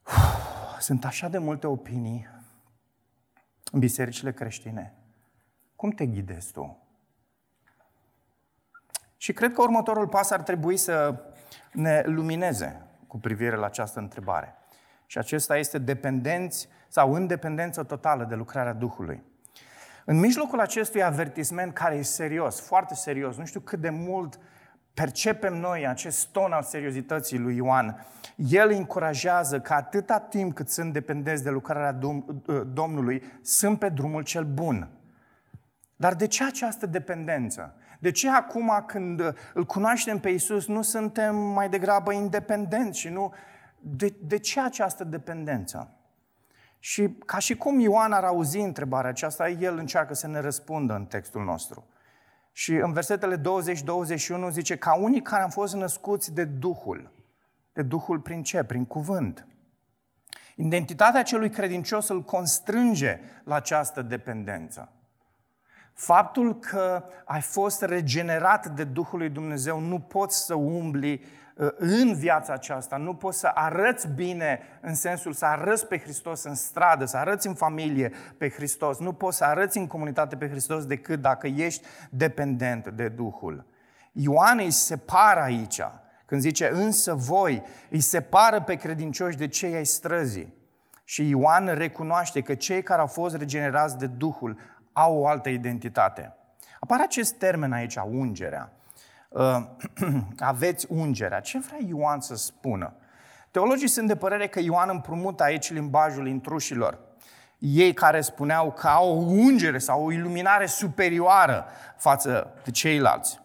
Sunt 0.78 1.04
așa 1.04 1.28
de 1.28 1.38
multe 1.38 1.66
opinii 1.66 2.28
în 3.72 3.78
bisericile 3.78 4.32
creștine. 4.32 4.94
Cum 5.76 5.90
te 5.90 6.06
ghidezi 6.06 6.52
tu? 6.52 6.82
Și 9.16 9.32
cred 9.32 9.52
că 9.52 9.62
următorul 9.62 10.08
pas 10.08 10.30
ar 10.30 10.42
trebui 10.42 10.76
să 10.76 11.24
ne 11.72 12.02
lumineze 12.06 12.82
cu 13.06 13.18
privire 13.18 13.56
la 13.56 13.66
această 13.66 13.98
întrebare. 13.98 14.54
Și 15.06 15.18
acesta 15.18 15.56
este 15.56 15.78
dependenți 15.78 16.68
sau 16.88 17.12
în 17.12 17.26
dependență 17.26 17.82
totală 17.82 18.24
de 18.24 18.34
lucrarea 18.34 18.72
Duhului. 18.72 19.22
În 20.04 20.18
mijlocul 20.18 20.60
acestui 20.60 21.02
avertisment 21.02 21.74
care 21.74 21.94
e 21.94 22.02
serios, 22.02 22.60
foarte 22.60 22.94
serios, 22.94 23.36
nu 23.36 23.44
știu 23.44 23.60
cât 23.60 23.80
de 23.80 23.90
mult 23.90 24.38
percepem 24.94 25.54
noi 25.54 25.86
acest 25.86 26.26
ton 26.26 26.52
al 26.52 26.62
seriozității 26.62 27.38
lui 27.38 27.56
Ioan, 27.56 28.06
el 28.36 28.70
încurajează 28.70 29.60
că 29.60 29.72
atâta 29.72 30.18
timp 30.18 30.54
cât 30.54 30.68
sunt 30.68 30.92
dependenți 30.92 31.42
de 31.42 31.50
lucrarea 31.50 31.98
Domnului, 32.66 33.22
sunt 33.42 33.78
pe 33.78 33.88
drumul 33.88 34.22
cel 34.22 34.44
bun. 34.44 34.88
Dar 35.96 36.14
de 36.14 36.26
ce 36.26 36.44
această 36.44 36.86
dependență? 36.86 37.74
De 37.98 38.10
ce 38.10 38.30
acum 38.30 38.84
când 38.86 39.20
îl 39.54 39.64
cunoaștem 39.64 40.18
pe 40.18 40.28
Isus 40.28 40.66
nu 40.66 40.82
suntem 40.82 41.36
mai 41.36 41.68
degrabă 41.68 42.12
independenți 42.12 42.98
și 42.98 43.08
nu... 43.08 43.32
De, 43.80 44.14
de 44.20 44.38
ce 44.38 44.60
această 44.60 45.04
dependență? 45.04 45.92
Și 46.78 47.08
ca 47.26 47.38
și 47.38 47.56
cum 47.56 47.80
Ioan 47.80 48.12
ar 48.12 48.24
auzi 48.24 48.58
întrebarea 48.58 49.10
aceasta, 49.10 49.48
el 49.48 49.78
încearcă 49.78 50.14
să 50.14 50.26
ne 50.26 50.40
răspundă 50.40 50.94
în 50.94 51.04
textul 51.04 51.44
nostru. 51.44 51.86
Și 52.52 52.74
în 52.74 52.92
versetele 52.92 53.36
20-21 53.36 53.40
zice, 54.50 54.76
ca 54.76 54.96
unii 54.96 55.22
care 55.22 55.42
am 55.42 55.50
fost 55.50 55.74
născuți 55.74 56.34
de 56.34 56.44
Duhul. 56.44 57.12
De 57.72 57.82
Duhul 57.82 58.20
prin 58.20 58.42
ce? 58.42 58.62
Prin 58.62 58.84
cuvânt. 58.84 59.46
Identitatea 60.56 61.22
celui 61.22 61.50
credincios 61.50 62.08
îl 62.08 62.22
constrânge 62.22 63.20
la 63.44 63.54
această 63.54 64.02
dependență. 64.02 64.92
Faptul 65.98 66.58
că 66.58 67.04
ai 67.24 67.40
fost 67.40 67.82
regenerat 67.82 68.66
de 68.66 68.84
Duhul 68.84 69.18
lui 69.18 69.28
Dumnezeu, 69.28 69.80
nu 69.80 69.98
poți 69.98 70.44
să 70.44 70.54
umbli 70.54 71.24
uh, 71.56 71.68
în 71.76 72.14
viața 72.14 72.52
aceasta, 72.52 72.96
nu 72.96 73.14
poți 73.14 73.38
să 73.38 73.50
arăți 73.54 74.08
bine 74.08 74.60
în 74.80 74.94
sensul 74.94 75.32
să 75.32 75.44
arăți 75.44 75.86
pe 75.86 75.98
Hristos 75.98 76.44
în 76.44 76.54
stradă, 76.54 77.04
să 77.04 77.16
arăți 77.16 77.46
în 77.46 77.54
familie 77.54 78.12
pe 78.38 78.48
Hristos, 78.50 78.98
nu 78.98 79.12
poți 79.12 79.36
să 79.36 79.44
arăți 79.44 79.78
în 79.78 79.86
comunitate 79.86 80.36
pe 80.36 80.48
Hristos 80.48 80.86
decât 80.86 81.20
dacă 81.20 81.46
ești 81.46 81.86
dependent 82.10 82.88
de 82.88 83.08
Duhul. 83.08 83.66
Ioan 84.12 84.58
îi 84.58 84.70
separă 84.70 85.40
aici, 85.40 85.80
când 86.24 86.40
zice 86.40 86.70
însă 86.72 87.14
voi, 87.14 87.62
îi 87.90 88.00
separă 88.00 88.62
pe 88.62 88.74
credincioși 88.74 89.36
de 89.36 89.48
cei 89.48 89.74
ai 89.74 89.86
străzii. 89.86 90.56
Și 91.04 91.28
Ioan 91.28 91.74
recunoaște 91.74 92.40
că 92.40 92.54
cei 92.54 92.82
care 92.82 93.00
au 93.00 93.06
fost 93.06 93.36
regenerați 93.36 93.98
de 93.98 94.06
Duhul 94.06 94.58
au 94.98 95.18
o 95.18 95.26
altă 95.26 95.48
identitate. 95.48 96.36
Apare 96.80 97.02
acest 97.02 97.34
termen 97.34 97.72
aici, 97.72 97.96
ungerea. 97.96 98.72
Uh, 99.28 99.56
aveți 100.38 100.86
ungerea. 100.90 101.40
Ce 101.40 101.58
vrea 101.58 101.78
Ioan 101.88 102.20
să 102.20 102.36
spună? 102.36 102.94
Teologii 103.50 103.88
sunt 103.88 104.06
de 104.06 104.16
părere 104.16 104.48
că 104.48 104.60
Ioan 104.60 104.88
împrumută 104.88 105.42
aici 105.42 105.70
limbajul 105.70 106.28
intrușilor. 106.28 106.98
Ei 107.58 107.92
care 107.92 108.20
spuneau 108.20 108.72
că 108.72 108.86
au 108.86 109.08
o 109.08 109.22
ungere 109.22 109.78
sau 109.78 110.04
o 110.04 110.12
iluminare 110.12 110.66
superioară 110.66 111.66
față 111.96 112.54
de 112.64 112.70
ceilalți. 112.70 113.40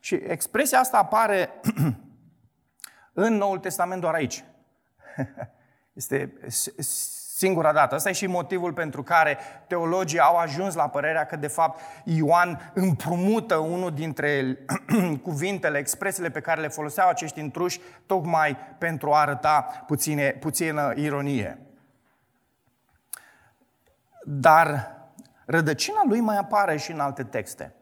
Și 0.00 0.14
expresia 0.14 0.78
asta 0.78 0.98
apare 0.98 1.50
în 3.26 3.34
Noul 3.34 3.58
Testament 3.58 4.00
doar 4.00 4.14
aici. 4.14 4.44
Este 5.92 6.32
singura 7.42 7.72
dată. 7.72 7.94
Asta 7.94 8.08
e 8.08 8.12
și 8.12 8.26
motivul 8.26 8.72
pentru 8.72 9.02
care 9.02 9.38
teologii 9.66 10.18
au 10.18 10.36
ajuns 10.36 10.74
la 10.74 10.88
părerea 10.88 11.26
că, 11.26 11.36
de 11.36 11.46
fapt, 11.46 11.80
Ioan 12.04 12.70
împrumută 12.74 13.56
unul 13.56 13.90
dintre 13.90 14.58
cuvintele, 15.22 15.78
expresiile 15.78 16.30
pe 16.30 16.40
care 16.40 16.60
le 16.60 16.68
foloseau 16.68 17.08
acești 17.08 17.40
intruși, 17.40 17.80
tocmai 18.06 18.56
pentru 18.78 19.12
a 19.12 19.20
arăta 19.20 19.84
puține, 19.86 20.30
puțină 20.30 20.92
ironie. 20.96 21.58
Dar 24.24 24.96
Rădăcina 25.44 26.02
lui 26.08 26.20
mai 26.20 26.36
apare 26.36 26.76
și 26.76 26.90
în 26.90 27.00
alte 27.00 27.24
texte. 27.24 27.74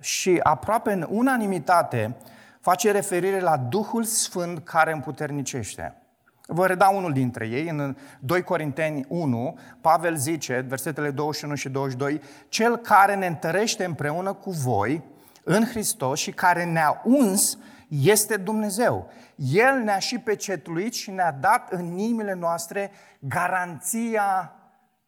Și 0.00 0.40
aproape 0.42 0.92
în 0.92 1.06
unanimitate 1.10 2.16
face 2.60 2.90
referire 2.90 3.40
la 3.40 3.56
Duhul 3.56 4.04
Sfânt 4.04 4.64
care 4.64 4.92
împuternicește. 4.92 6.01
Vă 6.46 6.66
reda 6.66 6.88
unul 6.88 7.12
dintre 7.12 7.46
ei, 7.46 7.68
în 7.68 7.96
2 8.20 8.42
Corinteni 8.42 9.04
1, 9.08 9.58
Pavel 9.80 10.16
zice, 10.16 10.64
versetele 10.68 11.10
21 11.10 11.54
și 11.54 11.68
22, 11.68 12.20
Cel 12.48 12.76
care 12.76 13.14
ne 13.14 13.26
întărește 13.26 13.84
împreună 13.84 14.32
cu 14.32 14.50
voi 14.50 15.02
în 15.44 15.64
Hristos 15.64 16.18
și 16.18 16.30
care 16.30 16.64
ne-a 16.64 17.00
uns 17.04 17.58
este 17.88 18.36
Dumnezeu. 18.36 19.10
El 19.36 19.78
ne-a 19.78 19.98
și 19.98 20.18
pecetluit 20.18 20.94
și 20.94 21.10
ne-a 21.10 21.32
dat 21.32 21.72
în 21.72 21.98
inimile 21.98 22.34
noastre 22.34 22.90
garanția 23.18 24.52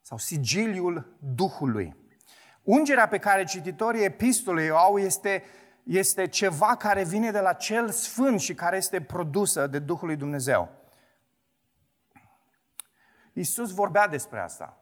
sau 0.01 0.17
sigiliul 0.17 1.17
Duhului. 1.35 1.95
Ungerea 2.63 3.07
pe 3.07 3.17
care 3.17 3.43
cititorii 3.43 4.03
epistolei 4.03 4.69
o 4.69 4.77
au 4.77 4.97
este, 4.97 5.43
este 5.83 6.27
ceva 6.27 6.75
care 6.75 7.03
vine 7.03 7.31
de 7.31 7.39
la 7.39 7.53
cel 7.53 7.89
sfânt 7.89 8.39
și 8.39 8.53
care 8.53 8.77
este 8.77 9.01
produsă 9.01 9.67
de 9.67 9.79
Duhul 9.79 10.07
lui 10.07 10.15
Dumnezeu. 10.15 10.69
Iisus 13.35 13.71
vorbea 13.71 14.07
despre 14.07 14.39
asta. 14.39 14.77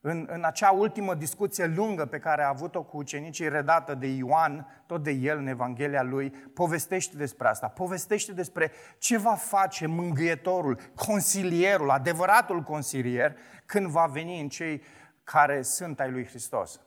În, 0.00 0.26
în 0.30 0.44
acea 0.44 0.70
ultimă 0.70 1.14
discuție 1.14 1.66
lungă 1.66 2.06
pe 2.06 2.18
care 2.18 2.42
a 2.42 2.48
avut-o 2.48 2.82
cu 2.82 2.96
ucenicii 2.96 3.48
redată 3.48 3.94
de 3.94 4.06
Ioan, 4.06 4.82
tot 4.86 5.02
de 5.02 5.10
el 5.10 5.38
în 5.38 5.46
Evanghelia 5.46 6.02
lui, 6.02 6.30
povestește 6.30 7.16
despre 7.16 7.48
asta. 7.48 7.68
Povestește 7.68 8.32
despre 8.32 8.72
ce 8.98 9.18
va 9.18 9.34
face 9.34 9.86
mângâietorul, 9.86 10.80
consilierul, 10.94 11.90
adevăratul 11.90 12.62
consilier, 12.62 13.36
când 13.66 13.86
va 13.86 14.06
veni 14.06 14.40
în 14.40 14.48
cei 14.48 14.82
care 15.24 15.62
sunt 15.62 16.00
ai 16.00 16.10
lui 16.10 16.26
Hristos. 16.26 16.80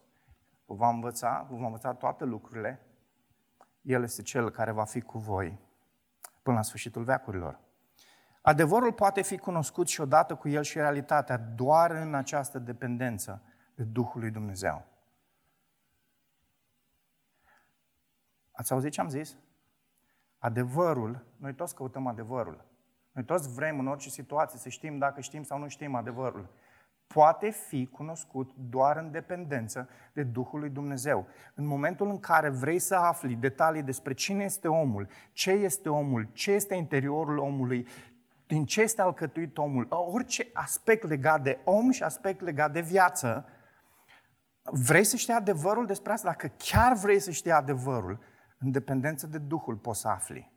Vă 0.65 0.73
va 0.73 0.89
învăța, 0.89 1.47
vă 1.49 1.55
va 1.55 1.65
învăța 1.65 1.93
toate 1.93 2.23
lucrurile. 2.23 2.85
El 3.81 4.03
este 4.03 4.21
cel 4.21 4.49
care 4.49 4.71
va 4.71 4.83
fi 4.83 5.01
cu 5.01 5.17
voi 5.17 5.59
până 6.41 6.55
la 6.55 6.61
sfârșitul 6.61 7.03
veacurilor. 7.03 7.59
Adevărul 8.41 8.93
poate 8.93 9.21
fi 9.21 9.37
cunoscut 9.37 9.87
și 9.87 10.01
odată 10.01 10.35
cu 10.35 10.49
el 10.49 10.63
și 10.63 10.77
realitatea 10.77 11.37
doar 11.37 11.91
în 11.91 12.15
această 12.15 12.59
dependență 12.59 13.41
de 13.75 13.83
Duhul 13.83 14.21
lui 14.21 14.31
Dumnezeu. 14.31 14.85
Ați 18.51 18.71
auzit 18.71 18.91
ce 18.91 19.01
am 19.01 19.09
zis? 19.09 19.37
Adevărul, 20.37 21.25
noi 21.37 21.53
toți 21.53 21.75
căutăm 21.75 22.07
adevărul. 22.07 22.65
Noi 23.11 23.23
toți 23.23 23.53
vrem 23.53 23.79
în 23.79 23.87
orice 23.87 24.09
situație 24.09 24.59
să 24.59 24.69
știm 24.69 24.97
dacă 24.97 25.21
știm 25.21 25.43
sau 25.43 25.59
nu 25.59 25.67
știm 25.67 25.95
adevărul. 25.95 26.49
Poate 27.07 27.49
fi 27.49 27.87
cunoscut 27.87 28.51
doar 28.69 28.97
în 28.97 29.11
dependență 29.11 29.89
de 30.13 30.23
Duhul 30.23 30.59
lui 30.59 30.69
Dumnezeu. 30.69 31.27
În 31.55 31.65
momentul 31.65 32.09
în 32.09 32.19
care 32.19 32.49
vrei 32.49 32.79
să 32.79 32.95
afli 32.95 33.35
detalii 33.35 33.83
despre 33.83 34.13
cine 34.13 34.43
este 34.43 34.67
omul, 34.67 35.07
ce 35.31 35.51
este 35.51 35.89
omul, 35.89 36.29
ce 36.31 36.51
este 36.51 36.75
interiorul 36.75 37.37
omului, 37.37 37.87
din 38.51 38.65
ce 38.65 38.81
este 38.81 39.01
alcătuit 39.01 39.57
omul, 39.57 39.87
orice 39.89 40.49
aspect 40.53 41.03
legat 41.03 41.41
de 41.41 41.59
om 41.63 41.91
și 41.91 42.03
aspect 42.03 42.41
legat 42.41 42.71
de 42.71 42.81
viață, 42.81 43.45
vrei 44.61 45.03
să 45.03 45.15
știi 45.15 45.33
adevărul 45.33 45.85
despre 45.85 46.11
asta? 46.11 46.27
Dacă 46.27 46.47
chiar 46.57 46.93
vrei 46.93 47.19
să 47.19 47.31
știi 47.31 47.51
adevărul, 47.51 48.19
în 48.59 48.71
dependență 48.71 49.27
de 49.27 49.37
Duhul 49.37 49.77
poți 49.77 49.99
să 49.99 50.07
afli. 50.07 50.51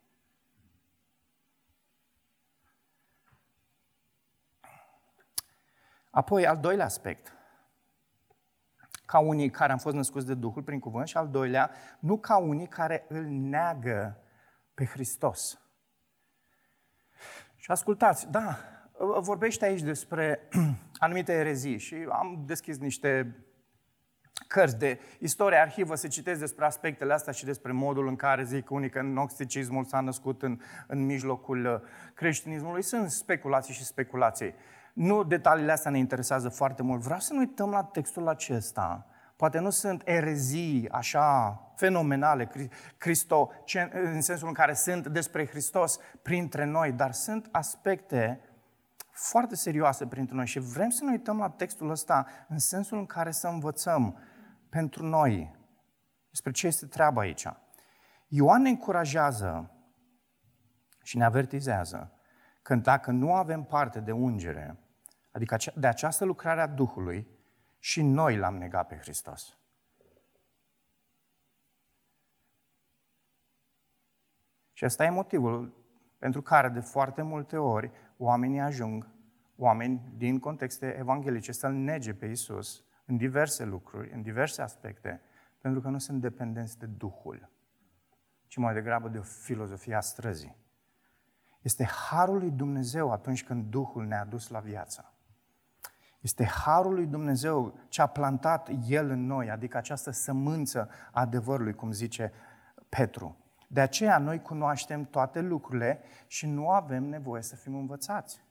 Apoi, 6.11 6.47
al 6.47 6.57
doilea 6.57 6.85
aspect. 6.85 7.33
Ca 9.05 9.19
unii 9.19 9.49
care 9.49 9.71
am 9.71 9.77
fost 9.77 9.95
născuți 9.95 10.25
de 10.25 10.33
Duhul 10.33 10.63
prin 10.63 10.79
cuvânt 10.79 11.07
și 11.07 11.17
al 11.17 11.29
doilea, 11.29 11.71
nu 11.99 12.17
ca 12.17 12.37
unii 12.37 12.67
care 12.67 13.05
îl 13.07 13.25
neagă 13.25 14.17
pe 14.73 14.85
Hristos. 14.85 15.59
Și 17.65 17.71
ascultați, 17.71 18.31
da, 18.31 18.57
vorbește 19.19 19.65
aici 19.65 19.81
despre 19.81 20.49
anumite 21.05 21.33
erezii 21.33 21.77
și 21.77 21.95
am 22.09 22.43
deschis 22.45 22.77
niște 22.77 23.35
cărți 24.47 24.79
de 24.79 24.99
istorie, 25.19 25.57
arhivă, 25.57 25.95
să 25.95 26.07
citesc 26.07 26.39
despre 26.39 26.65
aspectele 26.65 27.13
astea 27.13 27.33
și 27.33 27.45
despre 27.45 27.71
modul 27.71 28.07
în 28.07 28.15
care 28.15 28.43
zic 28.43 28.71
unii 28.71 28.89
că 28.89 28.99
gnosticismul 28.99 29.83
s-a 29.83 29.99
născut 29.99 30.41
în, 30.41 30.59
în 30.87 31.05
mijlocul 31.05 31.65
uh, 31.65 31.79
creștinismului. 32.13 32.81
Sunt 32.81 33.09
speculații 33.09 33.73
și 33.73 33.83
speculații. 33.83 34.53
Nu 34.93 35.23
detaliile 35.23 35.71
astea 35.71 35.91
ne 35.91 35.97
interesează 35.97 36.49
foarte 36.49 36.83
mult. 36.83 37.01
Vreau 37.01 37.19
să 37.19 37.33
ne 37.33 37.39
uităm 37.39 37.69
la 37.69 37.83
textul 37.83 38.27
acesta. 38.27 39.07
Poate 39.35 39.59
nu 39.59 39.69
sunt 39.69 40.01
erezii 40.05 40.89
așa 40.89 41.59
fenomenale, 41.75 42.49
Cristo, 42.97 43.51
în 43.91 44.21
sensul 44.21 44.47
în 44.47 44.53
care 44.53 44.73
sunt 44.73 45.07
despre 45.07 45.47
Hristos 45.47 45.99
printre 46.21 46.65
noi, 46.65 46.91
dar 46.91 47.11
sunt 47.11 47.47
aspecte 47.51 48.39
foarte 49.11 49.55
serioase 49.55 50.07
printre 50.07 50.35
noi 50.35 50.45
și 50.45 50.59
vrem 50.59 50.89
să 50.89 51.03
ne 51.03 51.11
uităm 51.11 51.37
la 51.37 51.49
textul 51.49 51.89
ăsta 51.89 52.27
în 52.47 52.59
sensul 52.59 52.97
în 52.97 53.05
care 53.05 53.31
să 53.31 53.47
învățăm 53.47 54.19
pentru 54.69 55.05
noi 55.05 55.55
despre 56.29 56.51
ce 56.51 56.67
este 56.67 56.85
treaba 56.85 57.21
aici. 57.21 57.47
Ioan 58.27 58.61
ne 58.61 58.69
încurajează 58.69 59.71
și 61.03 61.17
ne 61.17 61.23
avertizează 61.23 62.19
că 62.61 62.75
dacă 62.75 63.11
nu 63.11 63.33
avem 63.33 63.63
parte 63.63 63.99
de 63.99 64.11
ungere, 64.11 64.79
adică 65.31 65.57
de 65.75 65.87
această 65.87 66.25
lucrare 66.25 66.61
a 66.61 66.67
Duhului, 66.67 67.34
și 67.85 68.01
noi 68.01 68.37
l-am 68.37 68.57
negat 68.57 68.87
pe 68.87 68.95
Hristos. 68.95 69.57
Și 74.73 74.85
ăsta 74.85 75.03
e 75.03 75.09
motivul 75.09 75.73
pentru 76.17 76.41
care 76.41 76.69
de 76.69 76.79
foarte 76.79 77.21
multe 77.21 77.57
ori 77.57 77.91
oamenii 78.17 78.59
ajung, 78.59 79.09
oameni 79.55 80.13
din 80.15 80.39
contexte 80.39 80.97
evanghelice, 80.97 81.51
să-L 81.51 81.73
nege 81.73 82.13
pe 82.13 82.25
Isus 82.25 82.83
în 83.05 83.17
diverse 83.17 83.65
lucruri, 83.65 84.11
în 84.13 84.21
diverse 84.21 84.61
aspecte, 84.61 85.21
pentru 85.57 85.81
că 85.81 85.89
nu 85.89 85.97
sunt 85.97 86.21
dependenți 86.21 86.79
de 86.79 86.85
Duhul, 86.85 87.49
ci 88.47 88.57
mai 88.57 88.73
degrabă 88.73 89.07
de 89.07 89.17
o 89.17 89.21
filozofie 89.21 89.95
a 89.95 89.99
străzii. 89.99 90.57
Este 91.61 91.83
harul 91.83 92.37
lui 92.37 92.51
Dumnezeu 92.51 93.11
atunci 93.11 93.43
când 93.43 93.69
Duhul 93.69 94.05
ne-a 94.05 94.25
dus 94.25 94.49
la 94.49 94.59
viață. 94.59 95.14
Este 96.25 96.45
harul 96.45 96.93
lui 96.93 97.05
Dumnezeu 97.05 97.77
ce 97.87 98.01
a 98.01 98.05
plantat 98.05 98.69
El 98.87 99.09
în 99.09 99.25
noi, 99.25 99.49
adică 99.49 99.77
această 99.77 100.11
sămânță 100.11 100.89
a 101.11 101.21
adevărului, 101.21 101.73
cum 101.73 101.91
zice 101.91 102.31
Petru. 102.89 103.37
De 103.67 103.81
aceea 103.81 104.17
noi 104.17 104.41
cunoaștem 104.41 105.05
toate 105.05 105.41
lucrurile 105.41 105.99
și 106.27 106.45
nu 106.45 106.69
avem 106.69 107.03
nevoie 107.03 107.41
să 107.41 107.55
fim 107.55 107.75
învățați. 107.75 108.44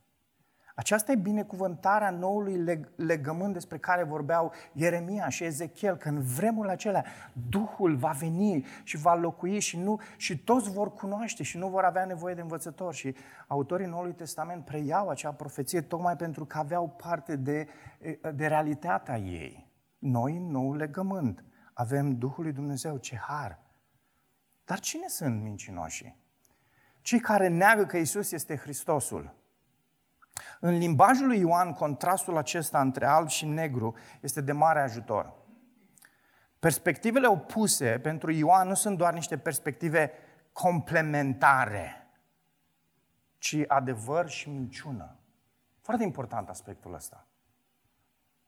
Aceasta 0.75 1.11
e 1.11 1.15
binecuvântarea 1.15 2.09
noului 2.09 2.63
leg- 2.63 2.95
legământ 2.95 3.53
despre 3.53 3.77
care 3.77 4.03
vorbeau 4.03 4.51
Ieremia 4.73 5.29
și 5.29 5.43
Ezechiel, 5.43 5.97
că 5.97 6.09
în 6.09 6.21
vremurile 6.21 6.73
acelea 6.73 7.05
Duhul 7.49 7.95
va 7.95 8.09
veni 8.09 8.65
și 8.83 8.97
va 8.97 9.15
locui 9.15 9.59
și, 9.59 9.77
nu, 9.77 9.99
și 10.17 10.37
toți 10.37 10.71
vor 10.71 10.93
cunoaște 10.93 11.43
și 11.43 11.57
nu 11.57 11.69
vor 11.69 11.83
avea 11.83 12.05
nevoie 12.05 12.33
de 12.33 12.41
învățători. 12.41 12.95
Și 12.95 13.15
autorii 13.47 13.85
Noului 13.85 14.13
Testament 14.13 14.65
preiau 14.65 15.09
acea 15.09 15.31
profeție 15.31 15.81
tocmai 15.81 16.15
pentru 16.15 16.45
că 16.45 16.57
aveau 16.57 16.89
parte 16.89 17.35
de, 17.35 17.67
de 18.33 18.47
realitatea 18.47 19.17
ei. 19.17 19.71
Noi, 19.97 20.35
în 20.35 20.51
nou 20.51 20.73
legământ, 20.73 21.43
avem 21.73 22.17
Duhul 22.17 22.43
lui 22.43 22.53
Dumnezeu, 22.53 22.97
ce 22.97 23.15
har! 23.15 23.59
Dar 24.65 24.79
cine 24.79 25.07
sunt 25.07 25.41
mincinoșii? 25.41 26.23
Cei 27.01 27.19
care 27.19 27.47
neagă 27.47 27.85
că 27.85 27.97
Isus 27.97 28.31
este 28.31 28.55
Hristosul 28.55 29.43
în 30.59 30.77
limbajul 30.77 31.27
lui 31.27 31.39
Ioan, 31.39 31.73
contrastul 31.73 32.37
acesta 32.37 32.81
între 32.81 33.05
alb 33.05 33.27
și 33.27 33.45
negru 33.45 33.95
este 34.21 34.41
de 34.41 34.51
mare 34.51 34.81
ajutor. 34.81 35.33
Perspectivele 36.59 37.27
opuse 37.27 37.99
pentru 37.99 38.31
Ioan 38.31 38.67
nu 38.67 38.73
sunt 38.73 38.97
doar 38.97 39.13
niște 39.13 39.37
perspective 39.37 40.11
complementare, 40.51 42.07
ci 43.37 43.57
adevăr 43.67 44.29
și 44.29 44.49
minciună. 44.49 45.15
Foarte 45.81 46.03
important 46.03 46.49
aspectul 46.49 46.93
ăsta. 46.93 47.25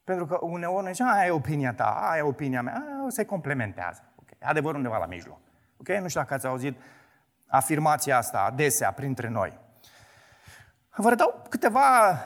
Pentru 0.04 0.26
că 0.26 0.38
uneori 0.42 0.84
ne 0.84 0.92
zicem, 0.92 1.08
aia 1.08 1.26
e 1.26 1.30
opinia 1.30 1.74
ta, 1.74 2.10
aia 2.10 2.18
e 2.18 2.22
opinia 2.22 2.62
mea, 2.62 2.74
aia 2.74 3.10
se 3.10 3.26
complementează. 3.26 4.04
Okay. 4.16 4.50
Adevărul 4.50 4.76
undeva 4.76 4.98
la 4.98 5.06
mijloc. 5.06 5.40
Okay? 5.78 6.00
Nu 6.00 6.08
știu 6.08 6.22
dacă 6.22 6.34
ați 6.34 6.46
auzit 6.46 6.82
afirmația 7.48 8.18
asta 8.18 8.42
adesea 8.42 8.92
printre 8.92 9.28
noi. 9.28 9.60
Vă 11.00 11.10
redau 11.10 11.44
câteva, 11.50 12.18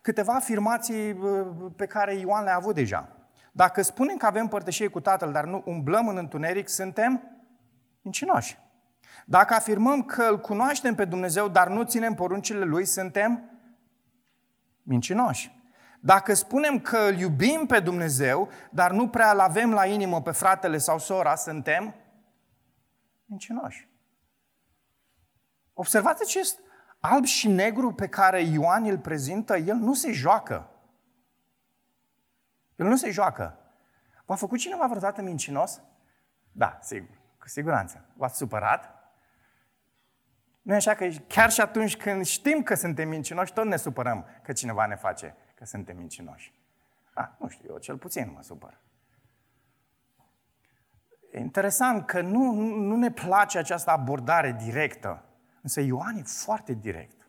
câteva 0.00 0.34
afirmații 0.34 1.12
uh, 1.12 1.46
pe 1.76 1.86
care 1.86 2.14
Ioan 2.14 2.44
le-a 2.44 2.56
avut 2.56 2.74
deja. 2.74 3.08
Dacă 3.52 3.82
spunem 3.82 4.16
că 4.16 4.26
avem 4.26 4.46
părtășie 4.46 4.88
cu 4.88 5.00
Tatăl, 5.00 5.32
dar 5.32 5.44
nu 5.44 5.62
umblăm 5.66 6.08
în 6.08 6.16
întuneric, 6.16 6.68
suntem 6.68 7.22
mincinoși. 8.02 8.58
Dacă 9.26 9.54
afirmăm 9.54 10.02
că 10.02 10.22
îl 10.22 10.40
cunoaștem 10.40 10.94
pe 10.94 11.04
Dumnezeu, 11.04 11.48
dar 11.48 11.68
nu 11.68 11.82
ținem 11.82 12.14
poruncile 12.14 12.64
Lui, 12.64 12.84
suntem 12.84 13.50
mincinoși. 14.82 15.58
Dacă 16.00 16.34
spunem 16.34 16.80
că 16.80 16.98
îl 16.98 17.18
iubim 17.18 17.66
pe 17.66 17.80
Dumnezeu, 17.80 18.48
dar 18.70 18.90
nu 18.90 19.08
prea 19.08 19.32
îl 19.32 19.40
avem 19.40 19.72
la 19.72 19.86
inimă 19.86 20.22
pe 20.22 20.30
fratele 20.30 20.78
sau 20.78 20.98
sora, 20.98 21.34
suntem 21.34 21.94
mincinoși. 23.24 23.88
Observați 25.72 26.22
acest 26.22 26.60
alb 27.00 27.24
și 27.24 27.48
negru 27.48 27.92
pe 27.92 28.08
care 28.08 28.40
Ioan 28.40 28.84
îl 28.84 28.98
prezintă, 28.98 29.56
el 29.56 29.74
nu 29.74 29.94
se 29.94 30.12
joacă. 30.12 30.70
El 32.76 32.86
nu 32.86 32.96
se 32.96 33.10
joacă. 33.10 33.58
V-a 34.24 34.34
făcut 34.34 34.58
cineva 34.58 34.86
vreodată 34.86 35.22
mincinos? 35.22 35.82
Da, 36.52 36.78
sigur, 36.82 37.20
cu 37.38 37.48
siguranță. 37.48 38.04
V-ați 38.14 38.36
supărat? 38.36 38.94
Nu 40.62 40.72
e 40.72 40.76
așa 40.76 40.94
că 40.94 41.08
chiar 41.26 41.50
și 41.50 41.60
atunci 41.60 41.96
când 41.96 42.24
știm 42.24 42.62
că 42.62 42.74
suntem 42.74 43.08
mincinoși, 43.08 43.52
tot 43.52 43.64
ne 43.64 43.76
supărăm 43.76 44.26
că 44.42 44.52
cineva 44.52 44.86
ne 44.86 44.94
face 44.96 45.36
că 45.54 45.64
suntem 45.64 45.96
mincinoși. 45.96 46.54
A, 47.14 47.36
nu 47.38 47.48
știu, 47.48 47.68
eu 47.70 47.78
cel 47.78 47.98
puțin 47.98 48.32
mă 48.34 48.42
supăr. 48.42 48.80
E 51.30 51.38
interesant 51.38 52.06
că 52.06 52.20
nu, 52.20 52.52
nu 52.60 52.96
ne 52.96 53.10
place 53.10 53.58
această 53.58 53.90
abordare 53.90 54.52
directă, 54.52 55.24
însă 55.62 55.80
Ioan 55.80 56.16
e 56.16 56.22
foarte 56.22 56.72
direct. 56.72 57.28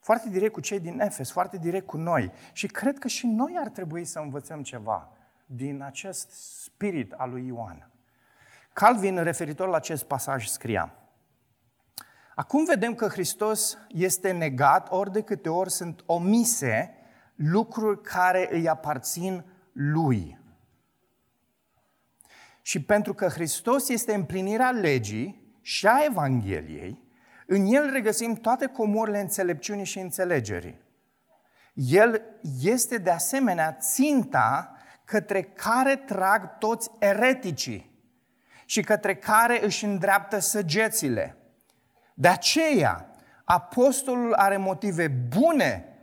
Foarte 0.00 0.28
direct 0.28 0.52
cu 0.52 0.60
cei 0.60 0.80
din 0.80 1.00
Efes, 1.00 1.30
foarte 1.30 1.56
direct 1.56 1.86
cu 1.86 1.96
noi. 1.96 2.32
Și 2.52 2.66
cred 2.66 2.98
că 2.98 3.08
și 3.08 3.26
noi 3.26 3.56
ar 3.58 3.68
trebui 3.68 4.04
să 4.04 4.18
învățăm 4.18 4.62
ceva 4.62 5.12
din 5.46 5.82
acest 5.82 6.30
spirit 6.62 7.12
al 7.12 7.30
lui 7.30 7.46
Ioan. 7.46 7.90
Calvin, 8.72 9.22
referitor 9.22 9.68
la 9.68 9.76
acest 9.76 10.04
pasaj, 10.04 10.46
scria 10.46 10.92
Acum 12.38 12.64
vedem 12.64 12.94
că 12.94 13.06
Hristos 13.06 13.78
este 13.88 14.32
negat 14.32 14.90
ori 14.90 15.12
de 15.12 15.22
câte 15.22 15.48
ori 15.48 15.70
sunt 15.70 16.02
omise 16.06 16.94
lucruri 17.34 18.02
care 18.02 18.48
îi 18.52 18.68
aparțin 18.68 19.44
lui. 19.72 20.38
Și 22.62 22.82
pentru 22.82 23.14
că 23.14 23.26
Hristos 23.26 23.88
este 23.88 24.14
împlinirea 24.14 24.70
legii 24.70 25.56
și 25.60 25.86
a 25.86 26.04
Evangheliei, 26.04 27.02
în 27.50 27.66
El 27.66 27.90
regăsim 27.90 28.34
toate 28.34 28.66
comorile 28.66 29.20
înțelepciunii 29.20 29.84
și 29.84 29.98
înțelegerii. 29.98 30.80
El 31.74 32.22
este 32.62 32.98
de 32.98 33.10
asemenea 33.10 33.72
ținta 33.72 34.76
către 35.04 35.42
care 35.42 35.96
trag 35.96 36.58
toți 36.58 36.90
ereticii 36.98 37.90
și 38.64 38.82
către 38.82 39.14
care 39.14 39.64
își 39.64 39.84
îndreaptă 39.84 40.38
săgețile. 40.38 41.36
De 42.14 42.28
aceea, 42.28 43.10
apostolul 43.44 44.32
are 44.32 44.56
motive 44.56 45.08
bune 45.08 45.98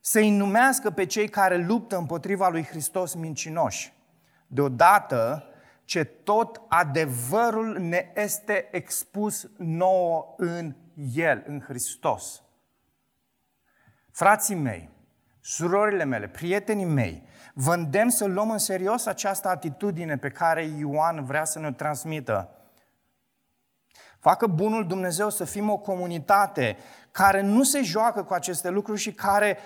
să-i 0.00 0.30
numească 0.30 0.90
pe 0.90 1.06
cei 1.06 1.28
care 1.28 1.56
luptă 1.56 1.96
împotriva 1.96 2.48
lui 2.48 2.64
Hristos 2.64 3.14
mincinoși. 3.14 3.92
Deodată 4.46 5.44
ce 5.84 6.04
tot 6.04 6.60
adevărul 6.68 7.78
ne 7.78 8.12
este 8.14 8.68
expus 8.70 9.48
nouă 9.56 10.34
în 10.36 10.74
El, 11.14 11.44
în 11.46 11.60
Hristos. 11.60 12.42
Frații 14.10 14.54
mei, 14.54 14.90
surorile 15.40 16.04
mele, 16.04 16.28
prietenii 16.28 16.84
mei, 16.84 17.22
vă 17.54 17.74
îndemn 17.74 18.10
să 18.10 18.24
luăm 18.24 18.50
în 18.50 18.58
serios 18.58 19.06
această 19.06 19.48
atitudine 19.48 20.16
pe 20.16 20.30
care 20.30 20.64
Ioan 20.64 21.24
vrea 21.24 21.44
să 21.44 21.58
ne 21.58 21.72
transmită. 21.72 22.50
Facă 24.18 24.46
bunul 24.46 24.86
Dumnezeu 24.86 25.30
să 25.30 25.44
fim 25.44 25.70
o 25.70 25.78
comunitate 25.78 26.76
care 27.10 27.40
nu 27.40 27.62
se 27.62 27.82
joacă 27.82 28.24
cu 28.24 28.34
aceste 28.34 28.70
lucruri 28.70 29.00
și 29.00 29.12
care, 29.12 29.58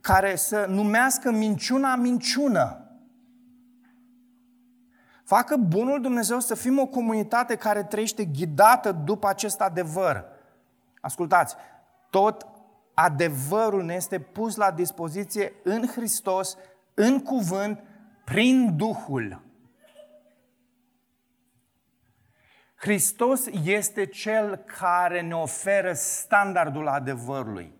care 0.00 0.36
să 0.36 0.66
numească 0.68 1.30
minciuna 1.30 1.96
minciună. 1.96 2.78
Facă 5.24 5.56
bunul 5.56 6.00
Dumnezeu 6.00 6.40
să 6.40 6.54
fim 6.54 6.78
o 6.78 6.86
comunitate 6.86 7.56
care 7.56 7.82
trăiește 7.82 8.24
ghidată 8.24 8.92
după 8.92 9.28
acest 9.28 9.60
adevăr. 9.60 10.33
Ascultați, 11.04 11.56
tot 12.10 12.46
adevărul 12.94 13.84
ne 13.84 13.94
este 13.94 14.18
pus 14.18 14.56
la 14.56 14.70
dispoziție 14.70 15.52
în 15.62 15.86
Hristos, 15.86 16.56
în 16.94 17.22
cuvânt, 17.22 17.82
prin 18.24 18.76
Duhul. 18.76 19.42
Hristos 22.76 23.46
este 23.64 24.06
Cel 24.06 24.56
care 24.56 25.20
ne 25.20 25.34
oferă 25.34 25.92
standardul 25.92 26.88
adevărului. 26.88 27.74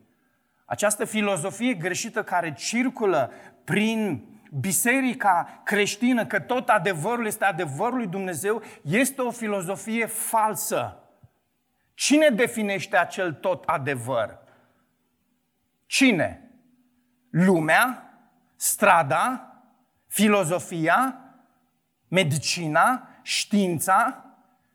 Această 0.65 1.05
filozofie 1.05 1.75
greșită 1.75 2.23
care 2.23 2.53
circulă 2.53 3.31
prin 3.65 4.29
biserica 4.61 5.61
creștină, 5.65 6.27
că 6.27 6.41
tot 6.41 6.69
adevărul 6.69 7.27
este 7.27 7.45
adevărul 7.45 7.97
lui 7.97 8.07
Dumnezeu, 8.07 8.63
este 8.83 9.21
o 9.21 9.31
filozofie 9.31 10.07
falsă. 10.07 10.99
Cine 11.95 12.29
definește 12.29 12.97
acel 12.97 13.33
tot 13.33 13.65
adevăr? 13.65 14.39
Cine? 15.87 16.51
Lumea? 17.31 18.15
Strada? 18.57 19.49
Filozofia? 20.07 21.19
Medicina? 22.09 23.09
Știința? 23.23 24.25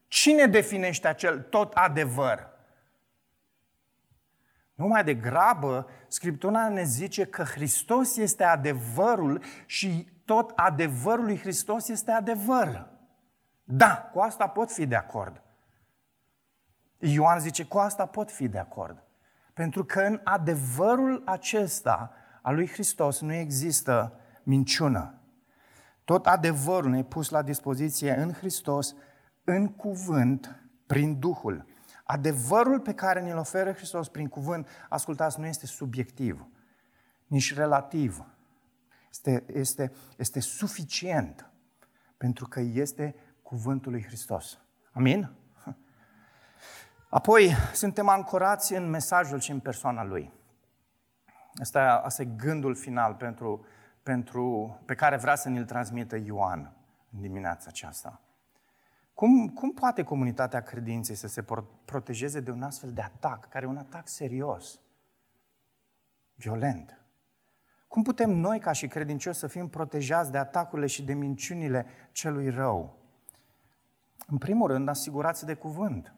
Cine 0.07 0.45
definește 0.45 1.07
acel 1.07 1.41
tot 1.41 1.73
adevăr? 1.73 2.47
Nu 4.73 4.87
mai 4.87 5.03
degrabă, 5.03 5.89
Scriptura 6.07 6.69
ne 6.69 6.83
zice 6.83 7.25
că 7.25 7.43
Hristos 7.43 8.17
este 8.17 8.43
adevărul 8.43 9.43
și 9.65 10.07
tot 10.25 10.51
adevărul 10.55 11.25
lui 11.25 11.37
Hristos 11.37 11.87
este 11.87 12.11
adevăr. 12.11 12.87
Da, 13.63 14.09
cu 14.13 14.19
asta 14.19 14.47
pot 14.47 14.71
fi 14.71 14.85
de 14.85 14.95
acord. 14.95 15.41
Ioan 16.99 17.39
zice, 17.39 17.63
cu 17.63 17.77
asta 17.77 18.05
pot 18.05 18.31
fi 18.31 18.47
de 18.47 18.57
acord. 18.57 19.03
Pentru 19.53 19.85
că 19.85 20.01
în 20.01 20.21
adevărul 20.23 21.21
acesta 21.25 22.11
al 22.41 22.55
lui 22.55 22.67
Hristos 22.67 23.21
nu 23.21 23.33
există 23.33 24.19
minciună. 24.43 25.13
Tot 26.03 26.25
adevărul 26.25 26.89
ne 26.89 27.03
pus 27.03 27.29
la 27.29 27.41
dispoziție 27.41 28.15
în 28.15 28.33
Hristos, 28.33 28.95
în 29.43 29.67
cuvânt, 29.67 30.63
prin 30.85 31.19
Duhul. 31.19 31.65
Adevărul 32.03 32.79
pe 32.79 32.93
care 32.93 33.21
ne-l 33.21 33.37
oferă 33.37 33.71
Hristos 33.71 34.07
prin 34.07 34.27
cuvânt, 34.27 34.67
ascultați, 34.89 35.39
nu 35.39 35.45
este 35.45 35.65
subiectiv, 35.65 36.47
nici 37.27 37.55
relativ. 37.55 38.25
Este, 39.09 39.43
este, 39.53 39.91
este 40.17 40.39
suficient 40.39 41.49
pentru 42.17 42.47
că 42.47 42.59
este 42.59 43.15
cuvântul 43.41 43.91
lui 43.91 44.03
Hristos. 44.03 44.59
Amin? 44.91 45.38
Apoi, 47.09 47.51
suntem 47.73 48.07
ancorați 48.07 48.73
în 48.73 48.89
mesajul 48.89 49.39
și 49.39 49.51
în 49.51 49.59
persoana 49.59 50.03
Lui. 50.03 50.33
Asta, 51.61 52.01
asta 52.03 52.21
e 52.21 52.25
gândul 52.25 52.75
final 52.75 53.13
pentru, 53.13 53.65
pentru, 54.03 54.77
pe 54.85 54.95
care 54.95 55.17
vrea 55.17 55.35
să 55.35 55.49
ne-l 55.49 55.65
transmită 55.65 56.17
Ioan 56.17 56.73
în 57.11 57.21
dimineața 57.21 57.65
aceasta. 57.67 58.21
Cum, 59.13 59.47
cum 59.47 59.71
poate 59.71 60.03
comunitatea 60.03 60.61
credinței 60.61 61.15
să 61.15 61.27
se 61.27 61.45
protejeze 61.85 62.39
de 62.39 62.51
un 62.51 62.63
astfel 62.63 62.91
de 62.91 63.01
atac, 63.01 63.49
care 63.49 63.65
e 63.65 63.69
un 63.69 63.77
atac 63.77 64.07
serios, 64.07 64.79
violent? 66.35 67.01
Cum 67.87 68.03
putem 68.03 68.29
noi, 68.29 68.59
ca 68.59 68.71
și 68.71 68.87
credincioși, 68.87 69.39
să 69.39 69.47
fim 69.47 69.69
protejați 69.69 70.31
de 70.31 70.37
atacurile 70.37 70.87
și 70.87 71.03
de 71.03 71.13
minciunile 71.13 71.85
celui 72.11 72.49
rău? 72.49 72.97
În 74.27 74.37
primul 74.37 74.67
rând, 74.67 74.87
asigurați 74.87 75.45
de 75.45 75.53
cuvânt. 75.53 76.13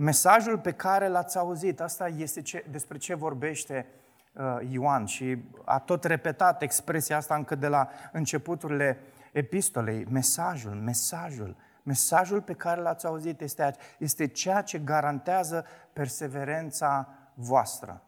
Mesajul 0.00 0.58
pe 0.58 0.72
care 0.72 1.08
l-ați 1.08 1.38
auzit, 1.38 1.80
asta 1.80 2.08
este 2.08 2.42
ce, 2.42 2.64
despre 2.70 2.98
ce 2.98 3.14
vorbește 3.14 3.86
uh, 4.32 4.58
Ioan 4.70 5.04
și 5.04 5.38
a 5.64 5.78
tot 5.78 6.04
repetat 6.04 6.62
expresia 6.62 7.16
asta 7.16 7.34
încă 7.34 7.54
de 7.54 7.66
la 7.68 7.88
începuturile 8.12 8.98
epistolei. 9.32 10.04
Mesajul, 10.04 10.74
mesajul, 10.74 11.56
mesajul 11.82 12.42
pe 12.42 12.52
care 12.52 12.80
l-ați 12.80 13.06
auzit 13.06 13.40
este, 13.40 13.74
este 13.98 14.26
ceea 14.26 14.62
ce 14.62 14.78
garantează 14.78 15.64
perseverența 15.92 17.08
voastră, 17.34 18.02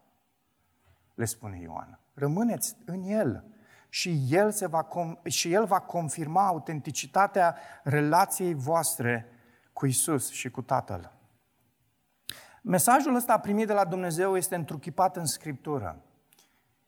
le 1.14 1.24
spune 1.24 1.60
Ioan. 1.60 1.98
Rămâneți 2.14 2.76
în 2.84 3.02
el 3.02 3.44
și 3.88 4.26
el, 4.28 4.50
se 4.50 4.66
va, 4.66 4.88
și 5.24 5.52
el 5.52 5.64
va 5.64 5.80
confirma 5.80 6.46
autenticitatea 6.46 7.56
relației 7.82 8.54
voastre 8.54 9.26
cu 9.72 9.86
Isus 9.86 10.30
și 10.30 10.50
cu 10.50 10.62
Tatăl. 10.62 11.18
Mesajul 12.62 13.14
ăsta 13.14 13.40
primit 13.40 13.66
de 13.66 13.72
la 13.72 13.84
Dumnezeu 13.84 14.36
este 14.36 14.54
întruchipat 14.54 15.16
în 15.16 15.26
Scriptură. 15.26 16.04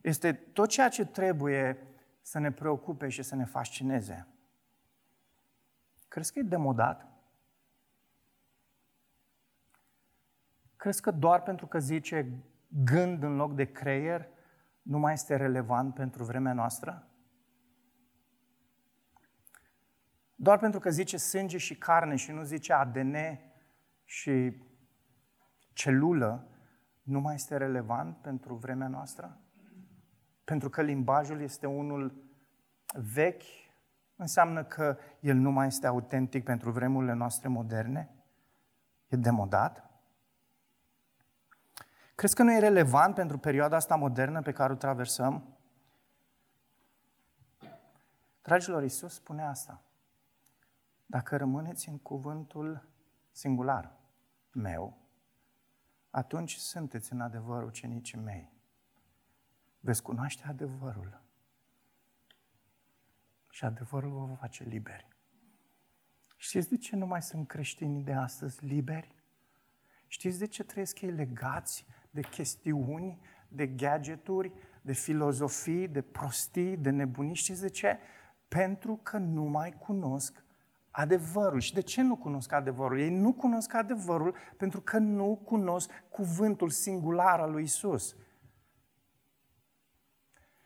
Este 0.01 0.33
tot 0.33 0.69
ceea 0.69 0.89
ce 0.89 1.05
trebuie 1.05 1.87
să 2.21 2.39
ne 2.39 2.51
preocupe 2.51 3.09
și 3.09 3.23
să 3.23 3.35
ne 3.35 3.45
fascineze. 3.45 4.27
Crezi 6.07 6.33
că 6.33 6.39
e 6.39 6.43
demodat? 6.43 7.07
Crezi 10.75 11.01
că 11.01 11.11
doar 11.11 11.41
pentru 11.41 11.67
că 11.67 11.79
zice 11.79 12.43
gând 12.67 13.23
în 13.23 13.35
loc 13.35 13.55
de 13.55 13.71
creier, 13.71 14.29
nu 14.81 14.99
mai 14.99 15.13
este 15.13 15.35
relevant 15.35 15.93
pentru 15.93 16.23
vremea 16.23 16.53
noastră? 16.53 17.07
Doar 20.35 20.59
pentru 20.59 20.79
că 20.79 20.89
zice 20.89 21.17
sânge 21.17 21.57
și 21.57 21.77
carne 21.77 22.15
și 22.15 22.31
nu 22.31 22.43
zice 22.43 22.73
ADN 22.73 23.15
și 24.03 24.61
celulă, 25.73 26.47
nu 27.01 27.19
mai 27.19 27.35
este 27.35 27.57
relevant 27.57 28.17
pentru 28.17 28.55
vremea 28.55 28.87
noastră? 28.87 29.37
Pentru 30.43 30.69
că 30.69 30.81
limbajul 30.81 31.41
este 31.41 31.67
unul 31.67 32.23
vechi, 33.13 33.43
înseamnă 34.15 34.63
că 34.63 34.97
el 35.19 35.35
nu 35.35 35.51
mai 35.51 35.67
este 35.67 35.87
autentic 35.87 36.43
pentru 36.43 36.71
vremurile 36.71 37.13
noastre 37.13 37.47
moderne? 37.47 38.15
E 39.07 39.15
demodat? 39.15 39.91
Crezi 42.15 42.35
că 42.35 42.43
nu 42.43 42.51
e 42.51 42.59
relevant 42.59 43.15
pentru 43.15 43.37
perioada 43.37 43.75
asta 43.75 43.95
modernă 43.95 44.41
pe 44.41 44.51
care 44.51 44.73
o 44.73 44.75
traversăm? 44.75 45.57
Dragilor, 48.41 48.83
Iisus 48.83 49.13
spune 49.13 49.43
asta. 49.43 49.81
Dacă 51.05 51.37
rămâneți 51.37 51.89
în 51.89 51.97
cuvântul 51.97 52.87
singular 53.31 53.91
meu, 54.51 55.02
atunci 56.13 56.55
sunteți 56.55 57.13
în 57.13 57.21
adevăr 57.21 57.63
ucenicii 57.63 58.17
mei. 58.17 58.51
Veți 59.79 60.01
cunoaște 60.01 60.43
adevărul. 60.47 61.21
Și 63.49 63.65
adevărul 63.65 64.11
vă 64.11 64.25
va 64.25 64.35
face 64.35 64.63
liberi. 64.63 65.07
Știți 66.35 66.69
de 66.69 66.77
ce 66.77 66.95
nu 66.95 67.05
mai 67.05 67.21
sunt 67.21 67.47
creștinii 67.47 68.03
de 68.03 68.13
astăzi 68.13 68.65
liberi? 68.65 69.15
Știți 70.07 70.39
de 70.39 70.47
ce 70.47 70.63
trăiesc 70.63 71.01
ei 71.01 71.11
legați 71.11 71.85
de 72.09 72.21
chestiuni, 72.21 73.19
de 73.47 73.67
gadgeturi, 73.67 74.51
de 74.81 74.93
filozofii, 74.93 75.87
de 75.87 76.01
prostii, 76.01 76.77
de 76.77 76.89
nebunii? 76.89 77.35
Știți 77.35 77.61
de 77.61 77.69
ce? 77.69 77.99
Pentru 78.47 78.95
că 78.95 79.17
nu 79.17 79.43
mai 79.43 79.71
cunosc 79.71 80.42
adevărul. 80.95 81.59
Și 81.59 81.73
de 81.73 81.81
ce 81.81 82.01
nu 82.01 82.15
cunosc 82.15 82.51
adevărul? 82.51 82.99
Ei 82.99 83.09
nu 83.09 83.33
cunosc 83.33 83.73
adevărul 83.73 84.35
pentru 84.57 84.81
că 84.81 84.97
nu 84.97 85.41
cunosc 85.45 85.89
cuvântul 86.09 86.69
singular 86.69 87.39
al 87.39 87.51
lui 87.51 87.63
Isus. 87.63 88.15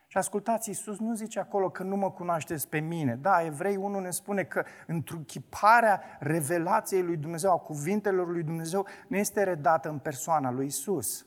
Și 0.07 0.17
ascultați, 0.17 0.69
Iisus 0.69 0.99
nu 0.99 1.13
zice 1.13 1.39
acolo 1.39 1.69
că 1.69 1.83
nu 1.83 1.95
mă 1.95 2.11
cunoașteți 2.11 2.69
pe 2.69 2.79
mine. 2.79 3.15
Da, 3.15 3.43
Evrei 3.43 3.75
1 3.75 3.99
ne 3.99 4.09
spune 4.09 4.43
că 4.43 4.63
întruchiparea 4.87 6.01
revelației 6.19 7.03
lui 7.03 7.17
Dumnezeu, 7.17 7.51
a 7.51 7.57
cuvintelor 7.57 8.27
lui 8.27 8.43
Dumnezeu, 8.43 8.87
nu 9.07 9.17
este 9.17 9.43
redată 9.43 9.89
în 9.89 9.99
persoana 9.99 10.51
lui 10.51 10.65
Isus. 10.65 11.25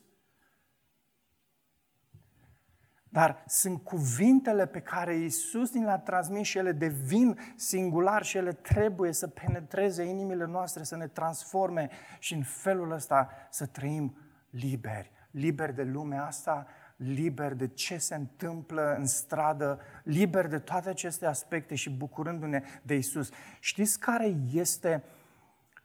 Dar 3.12 3.44
sunt 3.46 3.82
cuvintele 3.82 4.66
pe 4.66 4.80
care 4.80 5.14
Iisus 5.14 5.72
ni 5.72 5.84
le-a 5.84 5.98
transmis 5.98 6.46
și 6.46 6.58
ele 6.58 6.72
devin 6.72 7.38
singular 7.56 8.22
și 8.22 8.36
ele 8.36 8.52
trebuie 8.52 9.12
să 9.12 9.28
penetreze 9.28 10.02
inimile 10.02 10.46
noastre, 10.46 10.82
să 10.82 10.96
ne 10.96 11.06
transforme 11.06 11.90
și 12.18 12.34
în 12.34 12.42
felul 12.42 12.92
ăsta 12.92 13.30
să 13.50 13.66
trăim 13.66 14.16
liberi. 14.50 15.10
Liberi 15.30 15.74
de 15.74 15.82
lumea 15.82 16.24
asta, 16.24 16.66
liber 16.96 17.54
de 17.54 17.68
ce 17.68 17.98
se 17.98 18.14
întâmplă 18.14 18.94
în 18.98 19.06
stradă, 19.06 19.80
liber 20.04 20.46
de 20.46 20.58
toate 20.58 20.88
aceste 20.88 21.26
aspecte 21.26 21.74
și 21.74 21.90
bucurându-ne 21.90 22.62
de 22.82 22.94
Isus. 22.94 23.30
Știți 23.60 23.98
care 23.98 24.36
este 24.52 25.04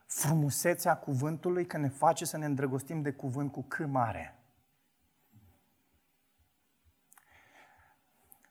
frumusețea 0.05 0.95
cuvântului 0.95 1.65
că 1.65 1.77
ne 1.77 1.89
face 1.89 2.25
să 2.25 2.37
ne 2.37 2.45
îndrăgostim 2.45 3.01
de 3.01 3.11
cuvânt 3.11 3.51
cu 3.51 3.61
cât 3.61 3.87
mare? 3.87 4.39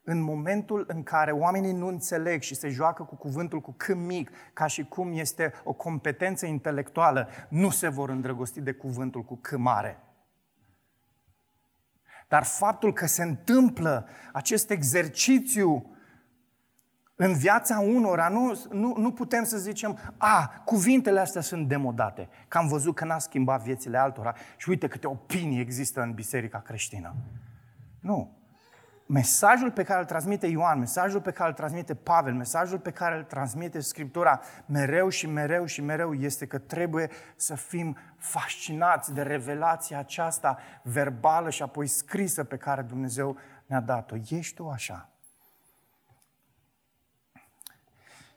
În 0.05 0.21
momentul 0.21 0.85
în 0.89 1.03
care 1.03 1.31
oamenii 1.31 1.73
nu 1.73 1.87
înțeleg 1.87 2.43
și 2.43 2.55
se 2.55 2.69
joacă 2.69 3.03
cu 3.03 3.17
cuvântul 3.17 3.61
cu 3.61 3.75
cât 3.77 3.97
mic, 3.97 4.31
ca 4.53 4.67
și 4.67 4.85
cum 4.85 5.13
este 5.13 5.53
o 5.65 5.73
competență 5.73 6.47
intelectuală, 6.47 7.29
nu 7.49 7.71
se 7.71 7.89
vor 7.89 8.09
îndrăgosti 8.09 8.61
de 8.61 8.73
cuvântul 8.73 9.23
cu 9.23 9.37
cât 9.37 9.59
mare. 9.59 9.99
Dar 12.29 12.45
faptul 12.45 12.93
că 12.93 13.07
se 13.07 13.23
întâmplă 13.23 14.09
acest 14.33 14.71
exercițiu 14.71 15.89
în 17.17 17.33
viața 17.33 17.79
unora, 17.79 18.29
nu, 18.29 18.63
nu, 18.71 18.95
nu 18.97 19.13
putem 19.13 19.45
să 19.45 19.59
zicem, 19.59 20.15
a, 20.17 20.63
cuvintele 20.65 21.21
astea 21.21 21.41
sunt 21.41 21.69
demodate, 21.69 22.29
că 22.49 22.59
am 22.59 22.69
văzut 22.69 22.95
că 22.95 23.05
n-a 23.05 23.19
schimbat 23.19 23.63
viețile 23.63 23.99
altora 23.99 24.35
și 24.57 24.69
uite 24.69 24.89
câte 24.89 25.07
opinii 25.07 25.61
există 25.61 26.01
în 26.01 26.13
biserica 26.13 26.61
creștină. 26.61 27.15
Nu 28.01 28.44
mesajul 29.15 29.71
pe 29.71 29.83
care 29.83 30.01
îl 30.01 30.07
transmite 30.07 30.47
Ioan, 30.47 30.79
mesajul 30.79 31.21
pe 31.21 31.31
care 31.31 31.49
îl 31.49 31.55
transmite 31.55 31.95
Pavel, 31.95 32.35
mesajul 32.35 32.79
pe 32.79 32.91
care 32.91 33.17
îl 33.17 33.23
transmite 33.23 33.81
Scriptura 33.81 34.41
mereu 34.67 35.09
și 35.09 35.27
mereu 35.27 35.65
și 35.65 35.81
mereu 35.81 36.15
este 36.15 36.47
că 36.47 36.59
trebuie 36.59 37.11
să 37.37 37.55
fim 37.55 37.97
fascinați 38.17 39.15
de 39.15 39.23
revelația 39.23 39.99
aceasta 39.99 40.59
verbală 40.83 41.51
și 41.51 41.63
apoi 41.63 41.87
scrisă 41.87 42.45
pe 42.45 42.57
care 42.57 42.83
Dumnezeu 42.83 43.37
ne-a 43.67 43.81
dat-o. 43.81 44.17
Ești 44.29 44.55
tu 44.55 44.69
așa? 44.69 45.09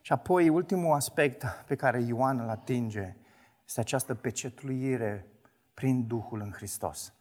Și 0.01 0.11
apoi, 0.11 0.49
ultimul 0.49 0.95
aspect 0.95 1.43
pe 1.67 1.75
care 1.75 2.01
Ioan 2.01 2.39
îl 2.39 2.49
atinge 2.49 3.15
este 3.65 3.79
această 3.79 4.15
pecetluire 4.15 5.25
prin 5.73 6.07
Duhul 6.07 6.41
în 6.41 6.51
Hristos. 6.51 7.13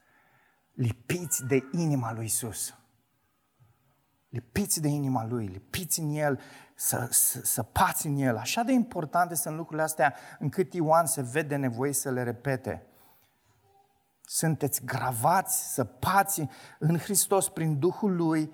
Lipiți 0.73 1.47
de 1.47 1.65
inima 1.73 2.13
lui 2.13 2.25
Isus 2.25 2.75
lipiți 4.37 4.81
de 4.81 4.89
inima 4.89 5.27
Lui, 5.27 5.47
lipiți 5.47 6.01
în 6.01 6.11
El, 6.11 6.41
să, 6.75 7.09
să, 7.11 7.41
să 7.45 7.63
pați 7.63 8.07
în 8.07 8.17
El. 8.17 8.37
Așa 8.37 8.63
de 8.63 8.73
importante 8.73 9.35
sunt 9.35 9.57
lucrurile 9.57 9.83
astea 9.83 10.15
încât 10.39 10.75
Ioan 10.75 11.07
se 11.07 11.23
vede 11.23 11.57
nevoie 11.57 11.93
să 11.93 12.11
le 12.11 12.23
repete. 12.23 12.87
Sunteți 14.21 14.85
gravați, 14.85 15.75
să 15.75 15.85
pați 15.85 16.49
în 16.79 16.99
Hristos 16.99 17.49
prin 17.49 17.79
Duhul 17.79 18.17
Lui. 18.17 18.53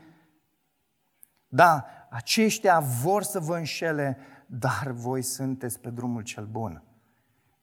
Da, 1.49 1.87
aceștia 2.11 2.80
vor 2.80 3.22
să 3.22 3.41
vă 3.41 3.57
înșele, 3.57 4.18
dar 4.47 4.91
voi 4.91 5.22
sunteți 5.22 5.80
pe 5.80 5.91
drumul 5.91 6.22
cel 6.22 6.47
bun. 6.47 6.83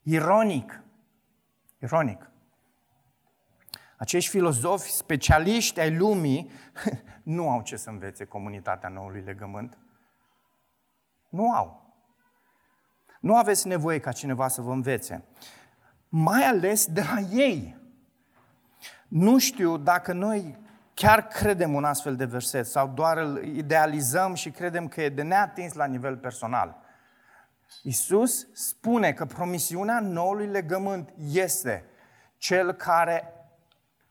Ironic, 0.02 0.82
ironic, 1.78 2.30
acești 4.00 4.30
filozofi 4.30 4.90
specialiști 4.90 5.80
ai 5.80 5.96
lumii 5.96 6.50
nu 7.22 7.50
au 7.50 7.62
ce 7.62 7.76
să 7.76 7.90
învețe 7.90 8.24
comunitatea 8.24 8.88
noului 8.88 9.20
legământ. 9.20 9.78
Nu 11.28 11.52
au. 11.52 11.94
Nu 13.20 13.36
aveți 13.36 13.66
nevoie 13.66 13.98
ca 13.98 14.12
cineva 14.12 14.48
să 14.48 14.60
vă 14.60 14.72
învețe. 14.72 15.24
Mai 16.08 16.42
ales 16.42 16.86
de 16.86 17.00
la 17.00 17.20
ei. 17.20 17.76
Nu 19.08 19.38
știu 19.38 19.76
dacă 19.76 20.12
noi 20.12 20.58
chiar 20.94 21.26
credem 21.26 21.74
un 21.74 21.84
astfel 21.84 22.16
de 22.16 22.24
verset 22.24 22.66
sau 22.66 22.88
doar 22.88 23.16
îl 23.16 23.44
idealizăm 23.44 24.34
și 24.34 24.50
credem 24.50 24.88
că 24.88 25.02
e 25.02 25.08
de 25.08 25.22
neatins 25.22 25.72
la 25.72 25.84
nivel 25.86 26.16
personal. 26.16 26.76
Isus 27.82 28.46
spune 28.52 29.12
că 29.12 29.24
promisiunea 29.24 30.00
noului 30.00 30.46
legământ 30.46 31.12
este 31.16 31.84
cel 32.36 32.72
care 32.72 33.34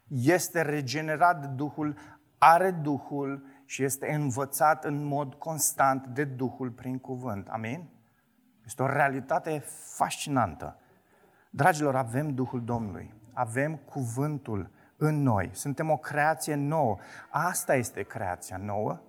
este 0.10 0.62
regenerat 0.62 1.42
de 1.42 1.48
Duhul, 1.48 1.96
are 2.38 2.72
Duhul 2.72 3.46
și 3.66 3.84
este 3.84 4.14
învățat 4.14 4.86
în 4.86 5.04
mod 5.04 5.34
constant 5.34 6.08
de 6.08 6.24
Duhul 6.24 6.70
prin 6.70 7.00
cuvânt. 7.00 7.48
Amin? 7.48 7.90
Este 8.66 8.82
o 8.82 8.86
realitate 8.86 9.64
fascinantă. 9.96 10.80
Dragilor, 11.50 11.96
avem 11.96 12.34
Duhul 12.34 12.64
Domnului, 12.64 13.14
avem 13.34 13.76
cuvântul 13.76 14.72
în 14.98 15.22
noi, 15.22 15.50
suntem 15.54 15.90
o 15.90 15.98
creație 15.98 16.56
nouă. 16.56 16.98
Asta 17.30 17.76
este 17.76 18.02
creația 18.02 18.58
nouă. 18.58 19.00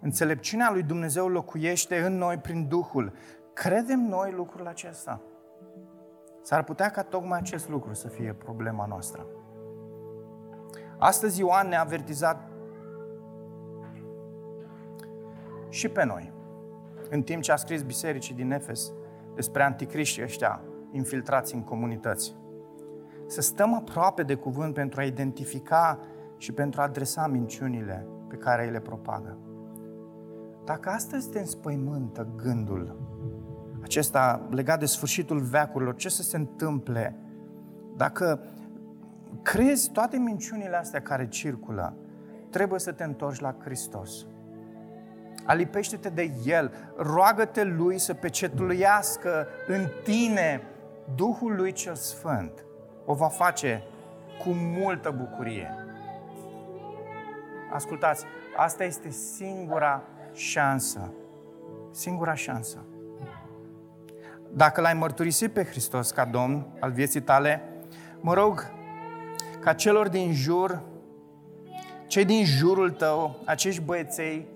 Înțelepciunea 0.00 0.70
lui 0.70 0.82
Dumnezeu 0.82 1.28
locuiește 1.28 2.02
în 2.02 2.16
noi 2.16 2.38
prin 2.38 2.68
Duhul. 2.68 3.12
Credem 3.52 4.00
noi 4.00 4.32
lucrul 4.32 4.66
acesta? 4.66 5.20
S-ar 6.42 6.62
putea 6.62 6.90
ca 6.90 7.02
tocmai 7.02 7.38
acest 7.38 7.68
lucru 7.68 7.94
să 7.94 8.08
fie 8.08 8.32
problema 8.32 8.86
noastră. 8.86 9.26
Astăzi 11.04 11.40
Ioan 11.40 11.68
ne-a 11.68 11.80
avertizat 11.80 12.48
și 15.68 15.88
pe 15.88 16.04
noi, 16.04 16.32
în 17.10 17.22
timp 17.22 17.42
ce 17.42 17.52
a 17.52 17.56
scris 17.56 17.82
bisericii 17.82 18.34
din 18.34 18.50
Efes 18.50 18.92
despre 19.34 19.62
anticriști 19.62 20.22
ăștia 20.22 20.60
infiltrați 20.92 21.54
în 21.54 21.62
comunități. 21.62 22.36
Să 23.26 23.40
stăm 23.40 23.74
aproape 23.74 24.22
de 24.22 24.34
cuvânt 24.34 24.74
pentru 24.74 25.00
a 25.00 25.04
identifica 25.04 25.98
și 26.36 26.52
pentru 26.52 26.80
a 26.80 26.84
adresa 26.84 27.26
minciunile 27.26 28.06
pe 28.28 28.36
care 28.36 28.64
îi 28.64 28.72
le 28.72 28.80
propagă. 28.80 29.38
Dacă 30.64 30.88
astăzi 30.88 31.30
te 31.30 31.38
înspăimântă 31.38 32.28
gândul 32.36 32.96
acesta 33.82 34.48
legat 34.50 34.78
de 34.78 34.86
sfârșitul 34.86 35.40
veacurilor, 35.40 35.94
ce 35.94 36.08
să 36.08 36.22
se 36.22 36.36
întâmple, 36.36 37.18
dacă 37.96 38.40
crezi 39.42 39.90
toate 39.90 40.16
minciunile 40.16 40.76
astea 40.76 41.02
care 41.02 41.28
circulă, 41.28 41.96
trebuie 42.50 42.80
să 42.80 42.92
te 42.92 43.04
întorci 43.04 43.40
la 43.40 43.56
Hristos. 43.64 44.26
Alipește-te 45.44 46.08
de 46.08 46.30
El, 46.44 46.72
roagă-te 46.96 47.64
Lui 47.64 47.98
să 47.98 48.14
pecetuiască 48.14 49.46
în 49.66 49.86
tine 50.02 50.62
Duhul 51.14 51.54
Lui 51.56 51.72
cel 51.72 51.94
Sfânt. 51.94 52.64
O 53.04 53.14
va 53.14 53.28
face 53.28 53.82
cu 54.44 54.50
multă 54.50 55.10
bucurie. 55.10 55.74
Ascultați, 57.72 58.24
asta 58.56 58.84
este 58.84 59.10
singura 59.10 60.02
șansă. 60.32 61.12
Singura 61.90 62.34
șansă. 62.34 62.78
Dacă 64.50 64.80
l-ai 64.80 64.94
mărturisit 64.94 65.52
pe 65.52 65.64
Hristos 65.64 66.10
ca 66.10 66.24
Domn 66.24 66.66
al 66.80 66.92
vieții 66.92 67.22
tale, 67.22 67.62
mă 68.20 68.34
rog 68.34 68.72
ca 69.64 69.72
celor 69.72 70.08
din 70.08 70.32
jur, 70.32 70.82
cei 72.06 72.24
din 72.24 72.44
jurul 72.44 72.90
tău, 72.90 73.42
acești 73.44 73.82
băieței 73.82 74.46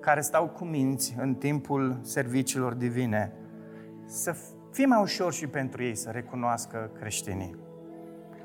care 0.00 0.20
stau 0.20 0.48
cu 0.48 0.64
minți 0.64 1.14
în 1.18 1.34
timpul 1.34 1.98
serviciilor 2.02 2.72
divine, 2.72 3.32
să 4.06 4.36
fie 4.70 4.86
mai 4.86 5.00
ușor 5.02 5.32
și 5.32 5.46
pentru 5.46 5.82
ei 5.82 5.94
să 5.94 6.10
recunoască 6.10 6.90
creștinii. 6.98 7.56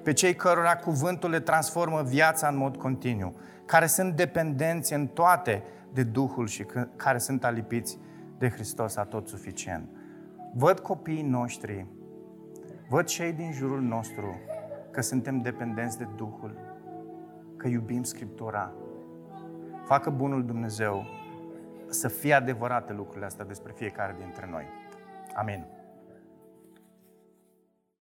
Pe 0.03 0.13
cei 0.13 0.35
cărora 0.35 0.75
cuvântul 0.75 1.29
le 1.29 1.39
transformă 1.39 2.01
viața 2.01 2.47
în 2.47 2.57
mod 2.57 2.75
continuu, 2.75 3.35
care 3.65 3.85
sunt 3.85 4.15
dependenți 4.15 4.93
în 4.93 5.07
toate 5.07 5.63
de 5.93 6.03
Duhul 6.03 6.47
și 6.47 6.65
care 6.95 7.17
sunt 7.17 7.43
alipiți 7.43 7.97
de 8.37 8.49
Hristos 8.49 8.95
a 8.95 9.03
tot 9.03 9.27
suficient. 9.27 9.89
Văd 10.53 10.79
copiii 10.79 11.21
noștri, 11.21 11.85
văd 12.87 13.05
cei 13.05 13.33
din 13.33 13.51
jurul 13.51 13.81
nostru 13.81 14.39
că 14.91 15.01
suntem 15.01 15.41
dependenți 15.41 15.97
de 15.97 16.07
Duhul, 16.15 16.57
că 17.57 17.67
iubim 17.67 18.03
Scriptura. 18.03 18.73
Facă 19.85 20.09
bunul 20.09 20.45
Dumnezeu 20.45 21.05
să 21.87 22.07
fie 22.07 22.33
adevărate 22.33 22.93
lucrurile 22.93 23.25
astea 23.25 23.45
despre 23.45 23.71
fiecare 23.75 24.15
dintre 24.19 24.47
noi. 24.51 24.65
Amin. 25.35 25.78